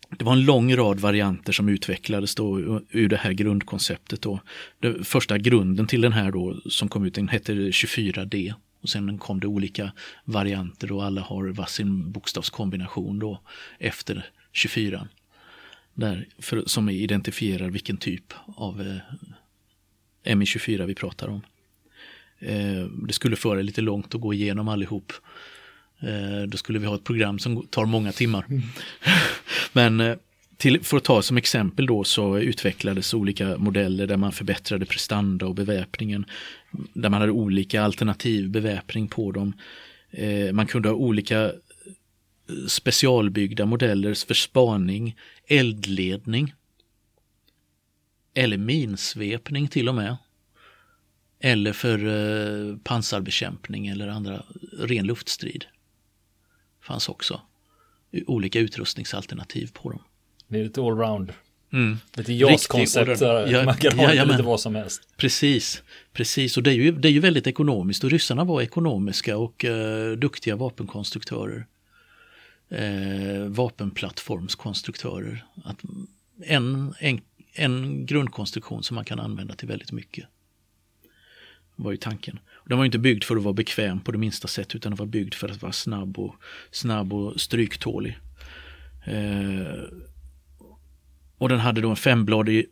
Det 0.09 0.25
var 0.25 0.33
en 0.33 0.45
lång 0.45 0.75
rad 0.75 0.99
varianter 0.99 1.53
som 1.53 1.69
utvecklades 1.69 2.35
då 2.35 2.59
ur 2.91 3.09
det 3.09 3.17
här 3.17 3.31
grundkonceptet. 3.31 4.21
Då. 4.21 4.39
Den 4.79 5.03
första 5.03 5.37
grunden 5.37 5.87
till 5.87 6.01
den 6.01 6.13
här 6.13 6.31
då 6.31 6.61
som 6.69 6.89
kom 6.89 7.05
ut 7.05 7.15
den 7.15 7.27
hette 7.27 7.53
24D 7.53 8.53
och 8.81 8.89
sen 8.89 9.17
kom 9.17 9.39
det 9.39 9.47
olika 9.47 9.91
varianter 10.23 10.91
och 10.91 11.05
alla 11.05 11.21
har 11.21 11.47
varsin 11.47 12.11
bokstavskombination 12.11 13.19
då 13.19 13.41
efter 13.79 14.29
24. 14.51 15.07
Där, 15.93 16.27
för, 16.39 16.63
som 16.65 16.89
identifierar 16.89 17.69
vilken 17.69 17.97
typ 17.97 18.33
av 18.45 18.81
eh, 20.23 20.35
MI24 20.35 20.85
vi 20.85 20.95
pratar 20.95 21.27
om. 21.27 21.41
Eh, 22.39 22.85
det 23.07 23.13
skulle 23.13 23.35
föra 23.35 23.61
lite 23.61 23.81
långt 23.81 24.15
att 24.15 24.21
gå 24.21 24.33
igenom 24.33 24.67
allihop. 24.67 25.13
Eh, 25.99 26.47
då 26.47 26.57
skulle 26.57 26.79
vi 26.79 26.85
ha 26.85 26.95
ett 26.95 27.03
program 27.03 27.39
som 27.39 27.67
tar 27.67 27.85
många 27.85 28.11
timmar. 28.11 28.45
Mm. 28.49 28.61
Men 29.73 29.99
eh, 29.99 30.17
till, 30.57 30.83
för 30.83 30.97
att 30.97 31.03
ta 31.03 31.21
som 31.21 31.37
exempel 31.37 31.85
då 31.85 32.03
så 32.03 32.37
utvecklades 32.37 33.13
olika 33.13 33.57
modeller 33.57 34.07
där 34.07 34.17
man 34.17 34.31
förbättrade 34.31 34.85
prestanda 34.85 35.45
och 35.45 35.55
beväpningen. 35.55 36.25
Där 36.93 37.09
man 37.09 37.21
hade 37.21 37.31
olika 37.31 37.83
alternativ 37.83 38.49
beväpning 38.49 39.07
på 39.07 39.31
dem. 39.31 39.53
Eh, 40.11 40.53
man 40.53 40.67
kunde 40.67 40.89
ha 40.89 40.95
olika 40.95 41.51
specialbyggda 42.67 43.65
modeller 43.65 44.13
för 44.13 44.33
spaning, 44.33 45.15
eldledning 45.47 46.53
eller 48.33 48.57
minsvepning 48.57 49.67
till 49.67 49.89
och 49.89 49.95
med. 49.95 50.17
Eller 51.39 51.73
för 51.73 52.77
pansarbekämpning 52.77 53.87
eller 53.87 54.07
andra 54.07 54.43
ren 54.79 55.05
luftstrid. 55.05 55.65
Fanns 56.87 57.09
också 57.09 57.41
olika 58.27 58.59
utrustningsalternativ 58.59 59.71
på 59.73 59.89
dem. 59.89 59.99
Det 60.47 60.59
är 60.59 60.63
lite 60.63 60.81
allround. 60.81 61.33
Mm. 61.73 61.97
Lite 62.13 62.33
JAS-koncept, 62.33 63.21
ja, 63.21 63.63
man 63.65 63.75
kan 63.75 63.99
ha 63.99 64.13
ja, 64.13 64.23
lite 64.23 64.43
vad 64.43 64.59
som 64.59 64.75
helst. 64.75 65.01
Precis, 65.17 65.83
precis 66.13 66.57
och 66.57 66.63
det 66.63 66.71
är, 66.71 66.73
ju, 66.73 66.91
det 66.91 67.07
är 67.07 67.11
ju 67.11 67.19
väldigt 67.19 67.47
ekonomiskt 67.47 68.03
och 68.03 68.09
ryssarna 68.09 68.43
var 68.43 68.61
ekonomiska 68.61 69.37
och 69.37 69.65
uh, 69.65 70.11
duktiga 70.11 70.55
vapenkonstruktörer. 70.55 71.65
Uh, 72.71 73.47
vapenplattformskonstruktörer. 73.47 75.45
Att 75.63 75.77
en, 76.45 76.93
en, 76.99 77.21
en 77.53 78.05
grundkonstruktion 78.05 78.83
som 78.83 78.95
man 78.95 79.05
kan 79.05 79.19
använda 79.19 79.55
till 79.55 79.67
väldigt 79.67 79.91
mycket 79.91 80.25
var 81.77 81.91
ju 81.91 81.97
tanken. 81.97 82.39
Den 82.65 82.77
var 82.77 82.85
inte 82.85 82.99
byggd 82.99 83.23
för 83.23 83.35
att 83.35 83.43
vara 83.43 83.53
bekväm 83.53 83.99
på 83.99 84.11
det 84.11 84.17
minsta 84.17 84.47
sätt 84.47 84.75
utan 84.75 84.91
den 84.91 84.97
var 84.97 85.05
byggd 85.05 85.33
för 85.33 85.49
att 85.49 85.61
vara 85.61 85.71
snabb 85.71 86.19
och, 86.19 86.35
snabb 86.71 87.13
och 87.13 87.41
stryktålig. 87.41 88.19
Eh, 89.05 89.83
och 91.37 91.49
den 91.49 91.59
hade 91.59 91.81
då 91.81 91.89
en 91.89 91.95
fembladig 91.95 92.65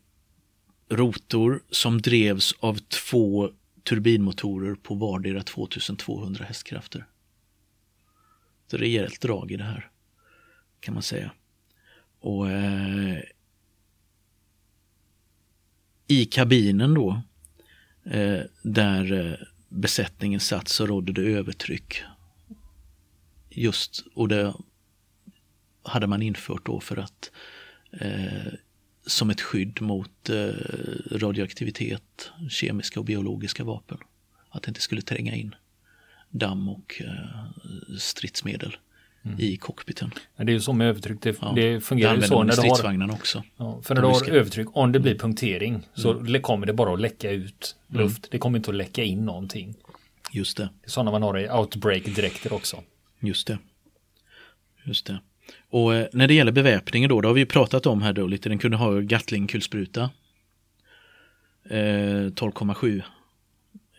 rotor 0.90 1.64
som 1.70 2.02
drevs 2.02 2.56
av 2.60 2.78
två 2.78 3.52
turbinmotorer 3.84 4.76
på 4.76 4.96
vardera 4.96 5.44
2200 5.44 6.46
hästkrafter. 6.46 7.06
Så 8.68 8.78
rejält 8.78 9.22
drag 9.22 9.52
i 9.52 9.58
det 9.58 9.64
här 9.64 9.90
kan 10.80 10.94
man 10.94 11.04
säga. 11.04 11.32
Och 12.20 12.52
eh, 12.52 13.20
i 16.08 16.26
kabinen 16.26 16.94
då, 16.94 17.22
Eh, 18.06 18.42
där 18.62 19.14
eh, 19.14 19.48
besättningen 19.70 20.40
satt 20.40 20.68
så 20.68 20.86
rådde 20.86 21.14
det 21.14 21.22
övertryck. 21.22 22.04
Just, 23.50 24.04
och 24.14 24.28
det 24.28 24.54
hade 25.84 26.08
man 26.08 26.22
infört 26.22 26.66
då 26.66 26.80
för 26.80 26.98
att 26.98 27.32
eh, 27.92 28.54
som 29.06 29.30
ett 29.30 29.42
skydd 29.42 29.82
mot 29.82 30.30
eh, 30.30 30.54
radioaktivitet, 31.12 32.32
kemiska 32.50 33.00
och 33.00 33.06
biologiska 33.06 33.64
vapen. 33.64 33.98
Att 34.50 34.64
det 34.64 34.70
inte 34.70 34.82
skulle 34.82 35.02
tränga 35.02 35.36
in 35.36 35.56
damm 36.30 36.70
och 36.70 37.02
eh, 37.06 37.98
stridsmedel 37.98 38.78
mm. 39.26 39.40
i 39.40 39.58
cockpiten. 39.58 40.12
det 40.38 40.44
är 40.44 40.50
ju 40.50 40.60
så 40.60 40.74
med 40.74 40.88
övertryck, 40.88 41.22
det, 41.22 41.38
ja, 41.42 41.54
det 41.56 41.82
fungerar 41.82 42.16
ju 42.16 42.22
så 42.22 42.44
när 42.44 42.56
du 42.56 42.62
har 42.62 43.14
också. 43.14 43.44
Ja, 43.58 43.82
för 43.84 43.96
när 43.96 44.02
du 44.02 44.08
har 44.08 44.30
övertryck, 44.30 44.68
om 44.74 44.92
det 44.92 45.00
blir 45.00 45.12
mm. 45.12 45.20
punktering 45.20 45.88
så 45.94 46.12
mm. 46.12 46.42
kommer 46.42 46.68
det 46.68 46.74
bara 46.74 46.94
att 46.94 47.02
läcka 47.02 47.32
ut 47.32 47.76
mm. 47.90 48.02
luft. 48.02 48.28
Det 48.32 48.38
kommer 48.38 48.58
inte 48.58 48.70
att 48.70 48.76
läcka 48.76 49.04
in 49.04 49.26
någonting. 49.26 49.76
Just 50.32 50.58
det. 50.58 50.64
Det 50.64 50.88
är 50.88 50.90
sådana 50.90 51.12
man 51.12 51.24
har 51.24 51.40
i 51.40 51.50
outbreak-dräkter 51.50 52.54
också. 52.54 52.84
Just 53.20 53.48
det. 53.48 53.58
Just 54.84 55.06
det. 55.06 55.20
Och 55.70 55.96
eh, 55.96 56.08
när 56.14 56.28
det 56.28 56.34
gäller 56.34 56.52
beväpningen 56.52 57.10
då, 57.10 57.22
det 57.22 57.28
har 57.28 57.36
vi 57.36 57.46
pratat 57.46 57.86
om 57.86 58.02
här 58.02 58.14
då 58.14 58.28
lite, 58.28 58.50
den 58.50 58.58
kunde 58.58 58.78
ha 58.78 59.00
Gatling-kulspruta. 59.00 60.10
Eh, 61.70 61.78
12,7 61.78 63.02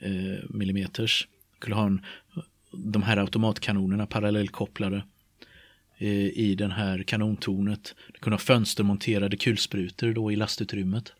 eh, 0.00 0.44
millimeters. 0.48 1.28
Kunde 1.58 1.76
ha 1.76 1.86
en, 1.86 2.00
de 2.72 3.02
här 3.02 3.16
automatkanonerna 3.16 4.06
parallellkopplade 4.06 4.96
eh, 4.96 5.02
i 5.98 6.54
den 6.54 6.70
här 6.70 7.02
kanontornet. 7.02 7.94
Det 8.12 8.18
kunde 8.18 8.34
ha 8.34 8.38
fönstermonterade 8.38 9.36
kulsprutor 9.36 10.12
då 10.12 10.32
i 10.32 10.36
lastutrymmet. 10.36 11.12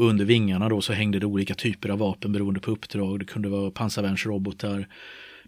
Och 0.00 0.04
under 0.04 0.24
vingarna 0.24 0.68
då 0.68 0.80
så 0.80 0.92
hängde 0.92 1.18
det 1.18 1.26
olika 1.26 1.54
typer 1.54 1.88
av 1.88 1.98
vapen 1.98 2.32
beroende 2.32 2.60
på 2.60 2.70
uppdrag. 2.70 3.18
Det 3.18 3.24
kunde 3.24 3.48
vara 3.48 3.70
pansarvärnsrobotar, 3.70 4.88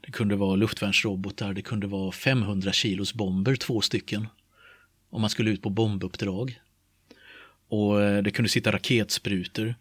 det 0.01 0.12
kunde 0.12 0.37
vara 0.37 0.57
luftvärnsrobotar, 0.57 1.55
det 1.55 1.62
kunde 1.62 1.87
vara 1.87 2.12
500 2.12 2.73
kilos 2.73 3.15
bomber, 3.15 3.57
två 3.57 3.81
stycken. 3.81 4.27
Om 5.11 5.21
man 5.21 5.31
skulle 5.31 5.51
ut 5.51 5.62
på 5.62 5.71
bombuppdrag. 5.71 6.61
Och 7.69 8.03
eh, 8.03 8.23
det 8.23 8.31
kunde 8.31 8.49
sitta 8.49 8.73
raketsprutor. 8.73 9.75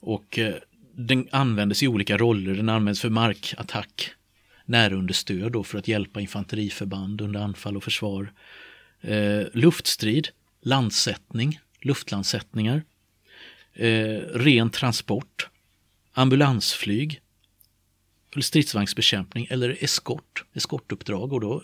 Och 0.00 0.38
eh, 0.38 0.54
den 0.94 1.28
användes 1.30 1.82
i 1.82 1.88
olika 1.88 2.18
roller. 2.18 2.54
Den 2.54 2.68
användes 2.68 3.00
för 3.00 3.10
markattack, 3.10 4.10
närunderstöd 4.70 5.52
då 5.52 5.64
för 5.64 5.78
att 5.78 5.88
hjälpa 5.88 6.20
infanteriförband 6.20 7.20
under 7.20 7.40
anfall 7.40 7.76
och 7.76 7.84
försvar. 7.84 8.32
Eh, 9.00 9.42
luftstrid, 9.52 10.28
landsättning, 10.60 11.60
luftlandsättningar. 11.80 12.82
Eh, 13.72 14.18
ren 14.34 14.70
transport, 14.70 15.48
ambulansflyg, 16.12 17.20
stridsvagnsbekämpning 18.40 19.46
eller 19.50 19.84
eskort, 19.84 20.44
eskortuppdrag 20.52 21.32
och 21.32 21.40
då 21.40 21.62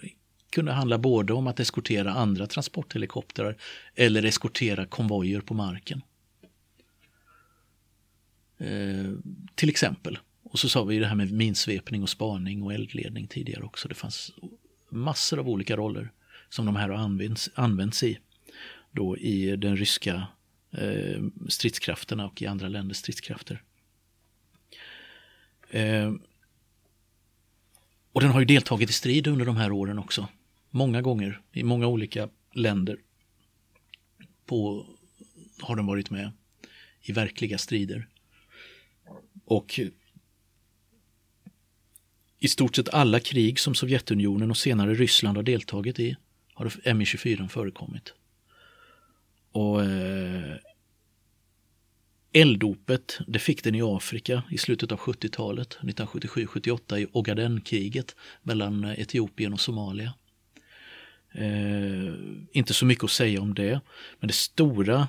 kunde 0.51 0.73
handla 0.73 0.99
både 0.99 1.33
om 1.33 1.47
att 1.47 1.61
eskortera 1.61 2.13
andra 2.13 2.47
transporthelikoptrar 2.47 3.57
eller 3.95 4.25
eskortera 4.25 4.87
konvojer 4.87 5.41
på 5.41 5.55
marken. 5.55 6.03
Eh, 8.59 9.13
till 9.55 9.69
exempel. 9.69 10.19
Och 10.57 10.61
så 10.61 10.69
sa 10.69 10.85
vi 10.85 10.99
det 10.99 11.07
här 11.07 11.15
med 11.15 11.33
minsvepning 11.33 12.03
och 12.03 12.09
spaning 12.09 12.63
och 12.63 12.75
eldledning 12.75 13.27
tidigare 13.27 13.63
också. 13.63 13.89
Det 13.89 13.95
fanns 13.95 14.33
massor 14.91 15.39
av 15.39 15.49
olika 15.49 15.77
roller 15.77 16.13
som 16.49 16.67
de 16.67 16.77
här 16.77 16.89
har 16.89 16.97
använts, 16.97 17.51
använts 17.55 18.03
i 18.03 18.19
då 18.91 19.17
i 19.17 19.57
den 19.57 19.77
ryska 19.77 20.27
eh, 20.71 21.23
stridskrafterna 21.49 22.27
och 22.27 22.43
i 22.43 22.47
andra 22.47 22.69
länders 22.69 22.97
stridskrafter. 22.97 23.63
Eh, 25.71 26.15
och 28.13 28.21
den 28.21 28.31
har 28.31 28.41
ju 28.41 28.47
deltagit 28.47 28.91
i 28.91 28.93
strid 28.93 29.27
under 29.27 29.47
de 29.47 29.57
här 29.57 29.73
åren 29.73 29.99
också. 29.99 30.29
Många 30.71 31.03
gånger 31.03 31.41
i 31.53 31.63
många 31.63 31.87
olika 31.87 32.29
länder 32.53 32.99
på, 34.47 34.87
har 35.61 35.77
den 35.77 35.87
varit 35.87 36.11
med 36.11 36.33
i 37.03 37.13
verkliga 37.13 37.59
strider. 37.59 38.09
Och 39.45 39.81
i 42.47 42.49
stort 42.49 42.77
sett 42.77 42.95
alla 42.95 43.21
krig 43.21 43.61
som 43.61 43.75
Sovjetunionen 43.75 44.51
och 44.51 44.57
senare 44.57 44.95
Ryssland 44.95 45.37
har 45.37 45.43
deltagit 45.43 46.01
i 46.01 46.17
har 46.55 46.95
Mi-24 46.95 47.49
förekommit. 47.49 48.15
Och 49.53 49.85
eh, 49.85 50.57
Elddopet, 52.33 53.19
det 53.27 53.39
fick 53.39 53.65
den 53.65 53.75
i 53.75 53.83
Afrika 53.83 54.43
i 54.51 54.59
slutet 54.59 54.93
av 54.93 54.99
70-talet, 54.99 55.79
1977-78 55.83 56.99
i 56.99 57.07
Ogadenkriget 57.13 58.17
mellan 58.43 58.85
Etiopien 58.85 59.53
och 59.53 59.61
Somalia. 59.61 60.15
Eh, 61.35 62.15
inte 62.53 62.75
så 62.75 62.87
mycket 62.87 63.05
att 63.05 63.11
säga 63.11 63.41
om 63.41 63.55
det, 63.55 63.81
men 64.21 64.29
det 64.29 64.35
stora, 64.35 65.09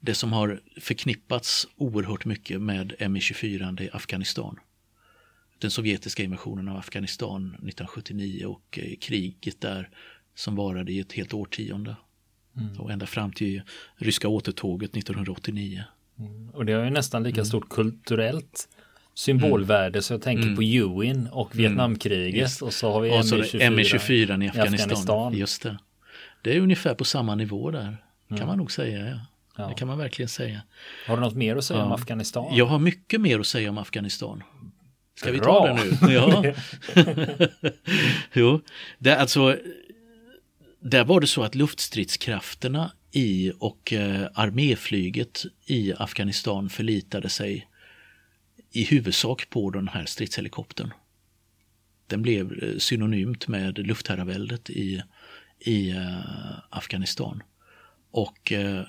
det 0.00 0.14
som 0.14 0.32
har 0.32 0.60
förknippats 0.80 1.68
oerhört 1.76 2.24
mycket 2.24 2.60
med 2.60 2.94
Mi-24 2.98 3.82
är 3.82 3.96
Afghanistan. 3.96 4.58
Den 5.58 5.70
sovjetiska 5.70 6.22
invasionen 6.22 6.68
av 6.68 6.76
Afghanistan 6.76 7.46
1979 7.46 8.46
och 8.46 8.78
eh, 8.78 8.96
kriget 9.00 9.60
där 9.60 9.90
som 10.34 10.56
varade 10.56 10.92
i 10.92 11.00
ett 11.00 11.12
helt 11.12 11.34
årtionde. 11.34 11.96
Mm. 12.56 12.80
Och 12.80 12.92
ända 12.92 13.06
fram 13.06 13.32
till 13.32 13.62
ryska 13.96 14.28
återtåget 14.28 14.90
1989. 14.96 15.84
Mm. 16.18 16.50
Och 16.50 16.66
det 16.66 16.72
har 16.72 16.84
ju 16.84 16.90
nästan 16.90 17.22
lika 17.22 17.40
mm. 17.40 17.46
stort 17.46 17.68
kulturellt 17.68 18.68
symbolvärde 19.14 20.02
så 20.02 20.14
jag 20.14 20.22
tänker 20.22 20.42
mm. 20.42 20.56
på 20.56 20.62
Ewin 20.62 21.28
och 21.32 21.54
mm. 21.54 21.62
Vietnamkriget 21.62 22.62
och 22.62 22.72
så 22.72 22.92
har 22.92 23.00
vi 23.00 23.10
ME24, 23.10 23.60
ME24 23.60 24.44
i, 24.44 24.48
Afghanistan. 24.48 24.48
i 24.48 24.82
Afghanistan. 24.82 25.34
Just 25.34 25.62
det. 25.62 25.78
Det 26.42 26.56
är 26.56 26.60
ungefär 26.60 26.94
på 26.94 27.04
samma 27.04 27.34
nivå 27.34 27.70
där. 27.70 27.96
Kan 28.28 28.36
mm. 28.36 28.48
man 28.48 28.58
nog 28.58 28.72
säga. 28.72 29.08
Ja. 29.08 29.18
Ja. 29.56 29.68
Det 29.68 29.74
kan 29.74 29.88
man 29.88 29.98
verkligen 29.98 30.28
säga. 30.28 30.62
Har 31.06 31.16
du 31.16 31.22
något 31.22 31.34
mer 31.34 31.56
att 31.56 31.64
säga 31.64 31.80
ja. 31.80 31.86
om 31.86 31.92
Afghanistan? 31.92 32.56
Jag 32.56 32.66
har 32.66 32.78
mycket 32.78 33.20
mer 33.20 33.40
att 33.40 33.46
säga 33.46 33.70
om 33.70 33.78
Afghanistan. 33.78 34.42
Ska 35.16 35.32
vi 35.32 35.38
ta 35.38 35.66
det 35.66 35.84
nu? 35.84 35.96
Ja. 36.14 36.44
jo, 38.32 38.60
det, 38.98 39.16
alltså, 39.16 39.58
där 40.80 41.04
var 41.04 41.20
det 41.20 41.26
så 41.26 41.42
att 41.42 41.54
luftstridskrafterna 41.54 42.92
i 43.12 43.52
och 43.58 43.92
eh, 43.92 44.28
arméflyget 44.34 45.44
i 45.66 45.92
Afghanistan 45.96 46.68
förlitade 46.68 47.28
sig 47.28 47.68
i 48.72 48.84
huvudsak 48.84 49.50
på 49.50 49.70
den 49.70 49.88
här 49.88 50.06
stridshelikoptern. 50.06 50.92
Den 52.06 52.22
blev 52.22 52.62
eh, 52.62 52.78
synonymt 52.78 53.48
med 53.48 53.78
luftherraväldet 53.78 54.70
i, 54.70 55.02
i 55.60 55.90
eh, 55.90 56.58
Afghanistan. 56.70 57.42
Och 58.10 58.52
eh, 58.52 58.84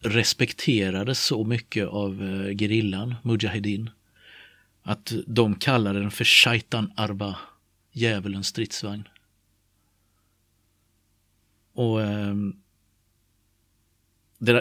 respekterades 0.00 1.24
så 1.24 1.44
mycket 1.44 1.88
av 1.88 2.22
eh, 2.22 2.56
gerillan, 2.56 3.14
Mujahedin, 3.22 3.90
att 4.82 5.12
de 5.26 5.54
kallade 5.54 6.00
den 6.00 6.10
för 6.10 6.24
Shaitan 6.24 6.92
Arba, 6.96 7.36
djävulens 7.92 8.46
stridsvagn. 8.46 9.08
Och 11.72 12.02
eh, 12.02 12.34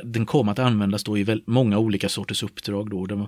den 0.03 0.25
kom 0.25 0.49
att 0.49 0.59
användas 0.59 1.03
då 1.03 1.17
i 1.17 1.41
många 1.45 1.77
olika 1.77 2.09
sorters 2.09 2.43
uppdrag. 2.43 2.89
Då. 2.89 3.05
Den 3.05 3.27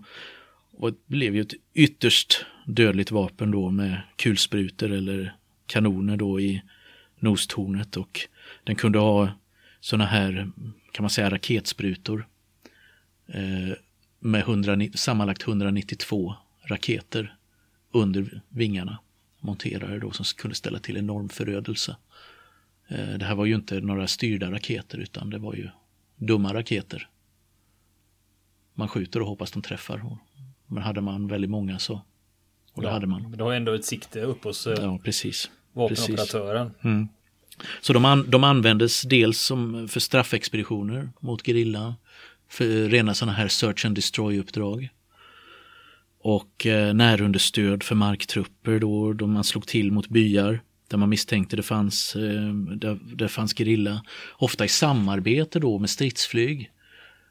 och 0.78 0.92
det 0.92 0.98
blev 1.08 1.36
ju 1.36 1.42
ett 1.42 1.54
ytterst 1.74 2.46
dödligt 2.66 3.12
vapen 3.12 3.52
då 3.52 3.70
med 3.70 4.02
kulsprutor 4.16 4.92
eller 4.92 5.36
kanoner 5.66 6.18
då 6.18 6.40
i 6.40 6.62
nostornet 7.20 7.98
och 7.98 8.20
den 8.64 8.76
kunde 8.76 9.00
ha 9.00 9.32
sådana 9.80 10.06
här, 10.06 10.52
kan 10.92 11.04
man 11.04 11.10
säga, 11.10 11.30
raketsprutor 11.30 12.28
eh, 13.28 13.78
med 14.20 14.42
100, 14.42 14.78
sammanlagt 14.94 15.48
192 15.48 16.36
raketer 16.66 17.36
under 17.92 18.42
vingarna 18.50 19.00
monterade 19.40 20.00
då 20.00 20.12
som 20.12 20.26
kunde 20.26 20.56
ställa 20.56 20.80
till 20.80 20.98
enorm 20.98 21.30
förödelse. 21.30 21.96
Eh, 22.88 23.10
det 23.10 23.26
här 23.26 23.36
var 23.36 23.46
ju 23.46 23.56
inte 23.56 23.82
några 23.82 24.08
styrda 24.08 24.52
raketer 24.52 24.98
utan 24.98 25.30
det 25.30 25.38
var 25.38 25.54
ju 25.54 25.70
dumma 26.16 26.54
raketer. 26.54 27.10
Man 28.74 28.88
skjuter 28.88 29.22
och 29.22 29.28
hoppas 29.28 29.52
de 29.52 29.62
träffar. 29.62 30.18
Men 30.68 30.84
hade 30.84 31.02
man 31.02 31.28
väldigt 31.28 31.50
många 31.50 31.80
så. 31.80 32.02
Och 32.74 32.82
det 32.82 32.88
ja, 32.88 32.94
hade 32.94 33.08
man. 33.08 33.22
Men 33.22 33.38
det 33.38 33.44
har 33.44 33.54
ändå 33.54 33.74
ett 33.74 33.86
sikte 33.86 34.22
upp 34.22 34.44
hos 34.44 34.68
eh, 34.68 34.84
ja, 34.84 35.00
precis. 35.04 35.52
vapenoperatören. 35.74 36.68
Precis. 36.70 36.86
Mm. 36.86 37.08
Så 37.82 37.94
de, 37.94 38.06
an, 38.06 38.30
de 38.30 38.44
användes 38.44 39.02
dels 39.02 39.40
som 39.40 39.88
för 39.88 40.00
straffexpeditioner 40.00 41.10
mot 41.20 41.48
gerilla. 41.48 41.96
För 42.48 42.90
rena 42.90 43.14
sådana 43.14 43.38
här 43.38 43.48
search 43.48 43.86
and 43.86 43.96
destroy-uppdrag. 43.96 44.90
Och 46.24 46.66
eh, 46.66 46.94
närunderstöd 46.94 47.84
för 47.84 47.96
marktrupper 47.96 48.80
då, 48.80 49.14
då 49.14 49.28
man 49.28 49.44
slog 49.44 49.68
till 49.68 49.92
mot 49.92 50.08
byar 50.08 50.62
där 50.88 50.98
man 50.98 51.10
misstänkte 51.10 51.56
det 51.56 51.64
fanns, 51.64 52.16
eh, 52.16 52.54
där, 52.54 53.00
där 53.16 53.28
fanns 53.28 53.54
gerilla. 53.54 54.06
Ofta 54.32 54.66
i 54.66 54.68
samarbete 54.68 55.60
då 55.60 55.80
med 55.80 55.90
stridsflyg. 55.90 56.72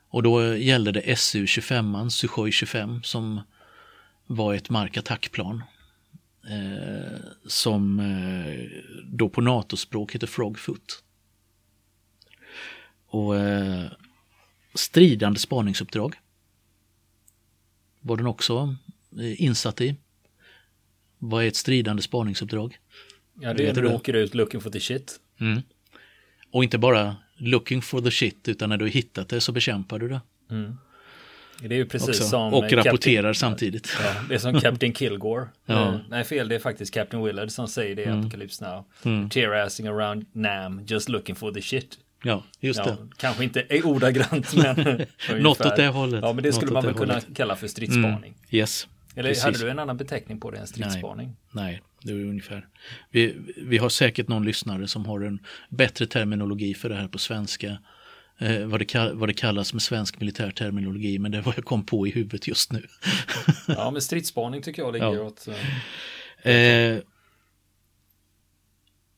Och 0.09 0.23
då 0.23 0.41
eh, 0.41 0.63
gällde 0.63 0.93
det 0.93 1.15
Su-25, 1.15 2.09
Sukhoi 2.09 2.53
25 2.53 3.03
som 3.03 3.41
var 4.27 4.55
ett 4.55 4.71
markattackplan. 4.71 5.63
Eh, 6.51 7.21
som 7.47 8.01
eh, 8.01 8.81
då 9.05 9.29
på 9.29 9.41
NATO-språk 9.41 10.15
heter 10.15 10.27
Frogfoot. 10.27 11.03
Och 13.07 13.37
eh, 13.37 13.85
stridande 14.75 15.39
spaningsuppdrag 15.39 16.17
var 18.03 18.17
den 18.17 18.27
också 18.27 18.77
eh, 19.21 19.43
insatt 19.43 19.81
i. 19.81 19.97
Vad 21.19 21.45
är 21.45 21.49
ett 21.49 21.57
stridande 21.57 22.03
spaningsuppdrag? 22.03 22.79
Ja, 23.41 23.55
det 23.55 23.69
är 23.69 23.75
när 23.75 23.83
du 23.83 23.89
åker 23.89 24.15
ut 24.15 24.35
looking 24.35 24.61
for 24.61 24.71
the 24.71 24.81
shit. 24.81 25.21
Mm. 25.41 25.63
Och 26.51 26.65
inte 26.65 26.79
bara 26.79 27.17
looking 27.37 27.83
for 27.83 28.01
the 28.01 28.11
shit, 28.11 28.49
utan 28.49 28.69
när 28.69 28.77
du 28.77 28.89
hittat 28.89 29.29
det 29.29 29.41
så 29.41 29.53
bekämpar 29.53 29.99
du 29.99 30.09
det. 30.09 30.21
Mm. 30.51 30.77
Det 31.61 31.75
är 31.75 31.79
ju 31.79 31.87
precis 31.87 32.09
också. 32.09 32.23
som 32.25 32.55
och 32.55 32.73
rapporterar 32.73 33.23
Captain, 33.23 33.35
samtidigt. 33.35 33.97
Ja, 34.03 34.15
det 34.29 34.35
är 34.35 34.39
som 34.39 34.61
Captain 34.61 34.95
Kilgore. 34.95 35.49
Ja. 35.67 35.89
Eh, 35.95 36.01
Nej, 36.09 36.25
fel, 36.25 36.49
det 36.49 36.55
är 36.55 36.59
faktiskt 36.59 36.95
Captain 36.95 37.25
Willard 37.25 37.51
som 37.51 37.69
säger 37.69 37.97
det 37.97 38.03
i 38.03 38.05
Mm. 38.05 38.21
Apocalypse 38.21 38.65
Now. 38.65 38.85
Tear-assing 39.29 39.89
around 39.89 40.27
Nam, 40.33 40.81
just 40.87 41.09
looking 41.09 41.35
for 41.35 41.53
the 41.53 41.63
shit. 41.63 41.99
Ja, 42.25 42.43
just 42.61 42.79
Ja, 42.79 42.85
det. 42.87 42.97
kanske 43.17 43.45
inte 43.45 43.81
ordagrant, 43.85 44.55
men. 44.57 45.07
Något 45.43 45.61
åt 45.61 45.77
det 45.77 45.89
hållet. 45.89 46.21
Ja, 46.23 46.33
men 46.33 46.43
det 46.45 46.53
skulle 46.53 46.73
Något 46.73 46.75
man 46.85 46.85
väl 46.85 46.95
kunna 46.95 47.13
hållet. 47.15 47.37
kalla 47.37 47.57
för 47.57 47.67
stridsspaning. 47.69 48.35
Yes. 48.51 48.89
Eller 49.15 49.29
precis. 49.29 49.45
hade 49.45 49.59
du 49.59 49.71
en 49.71 49.79
annan 49.79 49.97
beteckning 49.97 50.41
på 50.41 50.51
det 50.51 50.59
än 50.59 50.67
stridsspaning? 50.67 51.37
Nej, 51.51 51.83
det 52.03 52.13
är 52.13 52.17
ungefär. 52.17 52.67
Vi, 53.11 53.37
vi 53.57 53.79
har 53.79 53.89
säkert 53.89 54.29
någon 54.29 54.45
lyssnare 54.45 54.89
som 54.89 55.07
har 55.07 55.21
en 55.21 55.39
bättre 55.69 56.07
terminologi 56.07 56.75
för 56.75 56.89
det 56.89 56.95
här 56.95 57.09
på 57.09 57.19
svenska. 57.19 57.79
Eh, 58.39 58.65
vad, 58.67 58.81
det 58.81 58.85
vad 59.15 59.29
det 59.29 59.33
kallas 59.35 59.73
med 59.73 59.83
svensk 59.83 60.21
militär 60.21 60.51
terminologi, 60.51 61.19
men 61.19 61.31
det 61.33 61.41
vad 61.41 61.55
jag 61.57 61.65
kom 61.65 61.87
på 61.87 62.07
i 62.07 62.11
huvudet 62.11 62.49
just 62.49 62.73
nu. 62.73 62.87
Ja, 63.69 63.91
men 63.91 64.03
stridsspaning 64.03 64.63
tycker 64.63 64.83
jag 64.83 64.93
ligger 64.93 65.15
Ja. 65.15 65.21
åt... 65.21 65.49
eh, 65.49 65.55
Eh, 66.45 66.99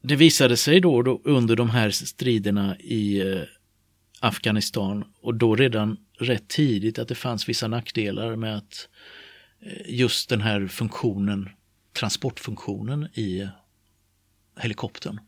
det 0.07 0.17
visade 0.17 0.57
sig 0.57 0.81
då, 0.81 1.03
då 1.03 1.21
under 1.25 1.57
de 1.57 1.71
här 1.71 1.91
striderna 1.91 2.77
i 2.79 3.21
eh, 3.21 3.43
Afghanistan 4.21 5.05
och 5.21 5.35
då 5.35 5.57
redan 5.57 5.97
rätt 6.19 6.49
tidigt 6.49 6.99
att 6.99 7.09
det 7.09 7.15
fanns 7.15 7.49
vissa 7.49 7.69
nackdelar 7.69 8.37
med 8.37 8.57
att 8.57 8.89
eh, 9.61 9.95
just 9.95 10.29
den 10.29 10.41
här 10.41 10.67
funktionen, 10.67 11.49
transportfunktionen 11.93 13.09
i 13.15 13.41
eh, 13.41 13.49
helikoptern 14.61 15.21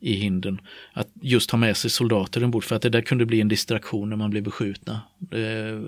i 0.00 0.12
hinden. 0.12 0.60
Att 0.92 1.08
just 1.20 1.50
ha 1.50 1.58
med 1.58 1.76
sig 1.76 1.90
soldater 1.90 2.44
ombord 2.44 2.64
för 2.64 2.76
att 2.76 2.82
det 2.82 2.90
där 2.90 3.02
kunde 3.02 3.26
bli 3.26 3.40
en 3.40 3.48
distraktion 3.48 4.10
när 4.10 4.16
man 4.16 4.30
blev 4.30 4.42
beskjutna. 4.42 5.00
Eh, 5.30 5.80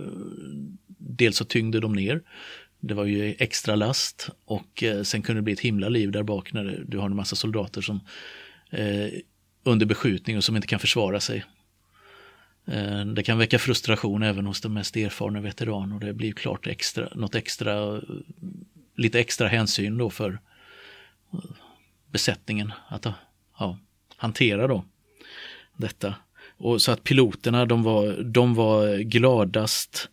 dels 0.99 1.37
så 1.37 1.45
tyngde 1.45 1.81
de 1.81 1.93
ner. 1.93 2.23
Det 2.87 2.95
var 2.95 3.05
ju 3.05 3.35
extra 3.39 3.75
last 3.75 4.29
och 4.45 4.83
eh, 4.83 5.03
sen 5.03 5.23
kunde 5.23 5.41
det 5.41 5.45
bli 5.45 5.53
ett 5.53 5.61
himla 5.61 5.89
liv 5.89 6.11
där 6.11 6.23
bak 6.23 6.53
när 6.53 6.85
du 6.89 6.99
har 6.99 7.07
en 7.07 7.17
massa 7.17 7.37
soldater 7.37 7.81
som 7.81 8.01
eh, 8.71 9.09
under 9.63 9.87
beskjutning 9.87 10.37
och 10.37 10.45
som 10.45 10.57
inte 10.57 10.69
kan 10.69 10.79
försvara 10.79 11.21
sig. 11.21 11.45
Eh, 12.67 13.05
det 13.05 13.23
kan 13.23 13.39
väcka 13.39 13.59
frustration 13.59 14.23
även 14.23 14.47
hos 14.47 14.61
de 14.61 14.75
mest 14.75 14.97
erfarna 14.97 15.41
veteraner 15.41 15.95
och 15.95 16.01
det 16.01 16.13
blir 16.13 16.33
klart 16.33 16.67
extra, 16.67 17.09
något 17.15 17.35
extra, 17.35 18.01
lite 18.97 19.21
extra 19.21 19.49
hänsyn 19.49 19.99
då 19.99 20.11
för 20.11 20.39
eh, 21.33 21.39
besättningen 22.11 22.73
att 22.89 23.07
ja, 23.59 23.79
hantera 24.17 24.67
då 24.67 24.85
detta. 25.77 26.15
Och 26.57 26.83
så 26.83 26.93
att 26.93 27.05
piloterna 27.05 27.67
de 27.67 27.83
var, 27.83 28.23
de 28.23 28.55
var 28.55 28.97
gladast 28.97 30.09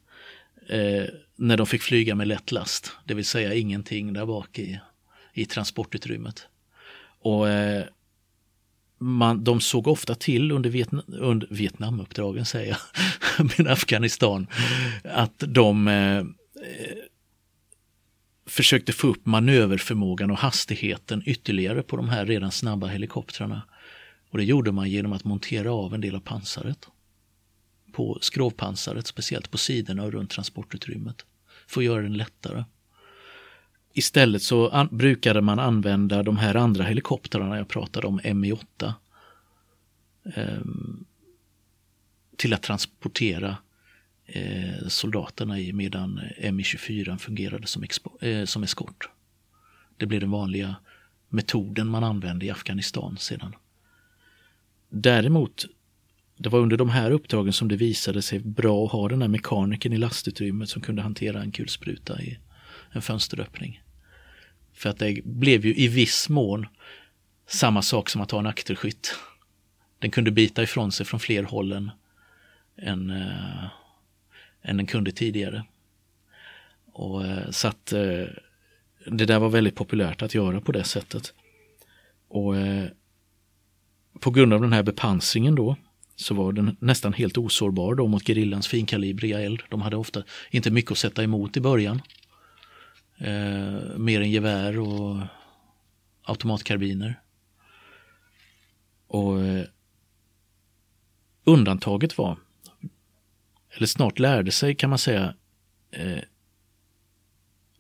eh, 0.69 1.05
när 1.35 1.57
de 1.57 1.67
fick 1.67 1.81
flyga 1.81 2.15
med 2.15 2.27
lätt 2.27 2.51
last, 2.51 2.91
det 3.05 3.13
vill 3.13 3.25
säga 3.25 3.53
ingenting 3.53 4.13
där 4.13 4.25
bak 4.25 4.59
i, 4.59 4.79
i 5.33 5.45
transportutrymmet. 5.45 6.47
Och 7.19 7.49
eh, 7.49 7.85
man, 8.97 9.43
de 9.43 9.61
såg 9.61 9.87
ofta 9.87 10.15
till 10.15 10.51
under, 10.51 10.69
Vietna, 10.69 11.03
under 11.07 11.47
Vietnamuppdragen, 11.51 12.45
säger 12.45 12.77
jag, 13.37 13.49
men 13.57 13.67
Afghanistan, 13.67 14.47
att 15.03 15.43
de 15.47 15.87
eh, 15.87 16.17
eh, 16.17 16.25
försökte 18.45 18.93
få 18.93 19.07
upp 19.07 19.25
manöverförmågan 19.25 20.31
och 20.31 20.37
hastigheten 20.37 21.23
ytterligare 21.25 21.83
på 21.83 21.97
de 21.97 22.09
här 22.09 22.25
redan 22.25 22.51
snabba 22.51 22.87
helikoptrarna. 22.87 23.61
Och 24.29 24.37
det 24.37 24.43
gjorde 24.43 24.71
man 24.71 24.89
genom 24.89 25.13
att 25.13 25.23
montera 25.23 25.71
av 25.71 25.93
en 25.93 26.01
del 26.01 26.15
av 26.15 26.19
pansaret. 26.19 26.87
På 27.91 28.17
skrovpansaret, 28.21 29.07
speciellt 29.07 29.51
på 29.51 29.57
sidorna 29.57 30.03
och 30.03 30.11
runt 30.11 30.29
transportutrymmet. 30.29 31.25
För 31.67 31.81
att 31.81 31.85
göra 31.85 32.01
den 32.01 32.13
lättare. 32.17 32.63
Istället 33.93 34.41
så 34.41 34.69
an- 34.69 34.89
brukade 34.91 35.41
man 35.41 35.59
använda 35.59 36.23
de 36.23 36.37
här 36.37 36.55
andra 36.55 36.83
helikoptrarna 36.83 37.57
jag 37.57 37.67
pratade 37.67 38.07
om, 38.07 38.19
Mi-8. 38.19 38.93
eh, 40.35 40.61
till 42.37 42.53
att 42.53 42.63
transportera 42.63 43.57
eh, 44.25 44.87
soldaterna 44.87 45.59
i 45.59 45.73
medan 45.73 46.21
Mi-24 46.37 47.17
fungerade 47.17 47.67
som, 47.67 47.83
expo- 47.83 48.23
eh, 48.25 48.45
som 48.45 48.63
eskort. 48.63 49.09
Det 49.97 50.05
blev 50.05 50.21
den 50.21 50.31
vanliga 50.31 50.75
metoden 51.29 51.87
man 51.87 52.03
använde 52.03 52.45
i 52.45 52.49
Afghanistan 52.51 53.17
sedan. 53.17 53.55
Däremot, 54.89 55.65
det 56.41 56.49
var 56.49 56.59
under 56.59 56.77
de 56.77 56.89
här 56.89 57.11
uppdragen 57.11 57.53
som 57.53 57.67
det 57.67 57.75
visade 57.75 58.21
sig 58.21 58.39
bra 58.39 58.85
att 58.85 58.91
ha 58.91 59.09
den 59.09 59.21
här 59.21 59.29
mekanikern 59.29 59.93
i 59.93 59.97
lastutrymmet 59.97 60.69
som 60.69 60.81
kunde 60.81 61.01
hantera 61.01 61.41
en 61.41 61.51
kulspruta 61.51 62.21
i 62.21 62.37
en 62.91 63.01
fönsteröppning. 63.01 63.81
För 64.73 64.89
att 64.89 64.99
det 64.99 65.25
blev 65.25 65.65
ju 65.65 65.75
i 65.75 65.87
viss 65.87 66.29
mån 66.29 66.67
samma 67.47 67.81
sak 67.81 68.09
som 68.09 68.21
att 68.21 68.31
ha 68.31 68.39
en 68.39 68.45
akterskytt. 68.45 69.15
Den 69.99 70.11
kunde 70.11 70.31
bita 70.31 70.63
ifrån 70.63 70.91
sig 70.91 71.05
från 71.05 71.19
fler 71.19 71.43
håll 71.43 71.71
än, 71.71 71.91
än, 72.77 73.09
äh, 73.09 73.65
än 74.61 74.77
den 74.77 74.85
kunde 74.85 75.11
tidigare. 75.11 75.63
Och, 76.91 77.25
eh, 77.25 77.49
så 77.49 77.67
att 77.67 77.93
äh, 77.93 78.25
det 79.05 79.25
där 79.25 79.39
var 79.39 79.49
väldigt 79.49 79.75
populärt 79.75 80.21
att 80.21 80.35
göra 80.35 80.61
på 80.61 80.71
det 80.71 80.83
sättet. 80.83 81.33
Och 82.27 82.53
på 84.19 84.31
grund 84.31 84.53
av 84.53 84.61
den 84.61 84.73
här 84.73 84.83
bepansringen 84.83 85.55
då 85.55 85.75
så 86.15 86.33
var 86.33 86.53
den 86.53 86.77
nästan 86.79 87.13
helt 87.13 87.37
osårbar 87.37 87.95
då 87.95 88.07
mot 88.07 88.27
gerillans 88.27 88.67
finkalibriga 88.67 89.41
eld. 89.41 89.61
De 89.69 89.81
hade 89.81 89.97
ofta 89.97 90.23
inte 90.51 90.71
mycket 90.71 90.91
att 90.91 90.97
sätta 90.97 91.23
emot 91.23 91.57
i 91.57 91.61
början. 91.61 92.01
Eh, 93.17 93.97
mer 93.97 94.21
än 94.21 94.31
gevär 94.31 94.79
och 94.79 95.17
automatkarbiner. 96.23 97.21
Och 99.07 99.41
eh, 99.41 99.65
undantaget 101.43 102.17
var, 102.17 102.37
eller 103.69 103.87
snart 103.87 104.19
lärde 104.19 104.51
sig 104.51 104.75
kan 104.75 104.89
man 104.89 104.99
säga, 104.99 105.35
eh, 105.91 106.19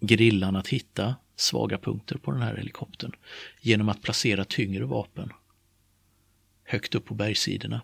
gerillan 0.01 0.55
att 0.55 0.67
hitta 0.67 1.15
svaga 1.35 1.77
punkter 1.77 2.17
på 2.17 2.31
den 2.31 2.41
här 2.41 2.55
helikoptern 2.55 3.11
genom 3.61 3.89
att 3.89 4.01
placera 4.01 4.45
tyngre 4.45 4.85
vapen 4.85 5.29
högt 6.63 6.95
upp 6.95 7.05
på 7.05 7.13
bergssidorna 7.13 7.81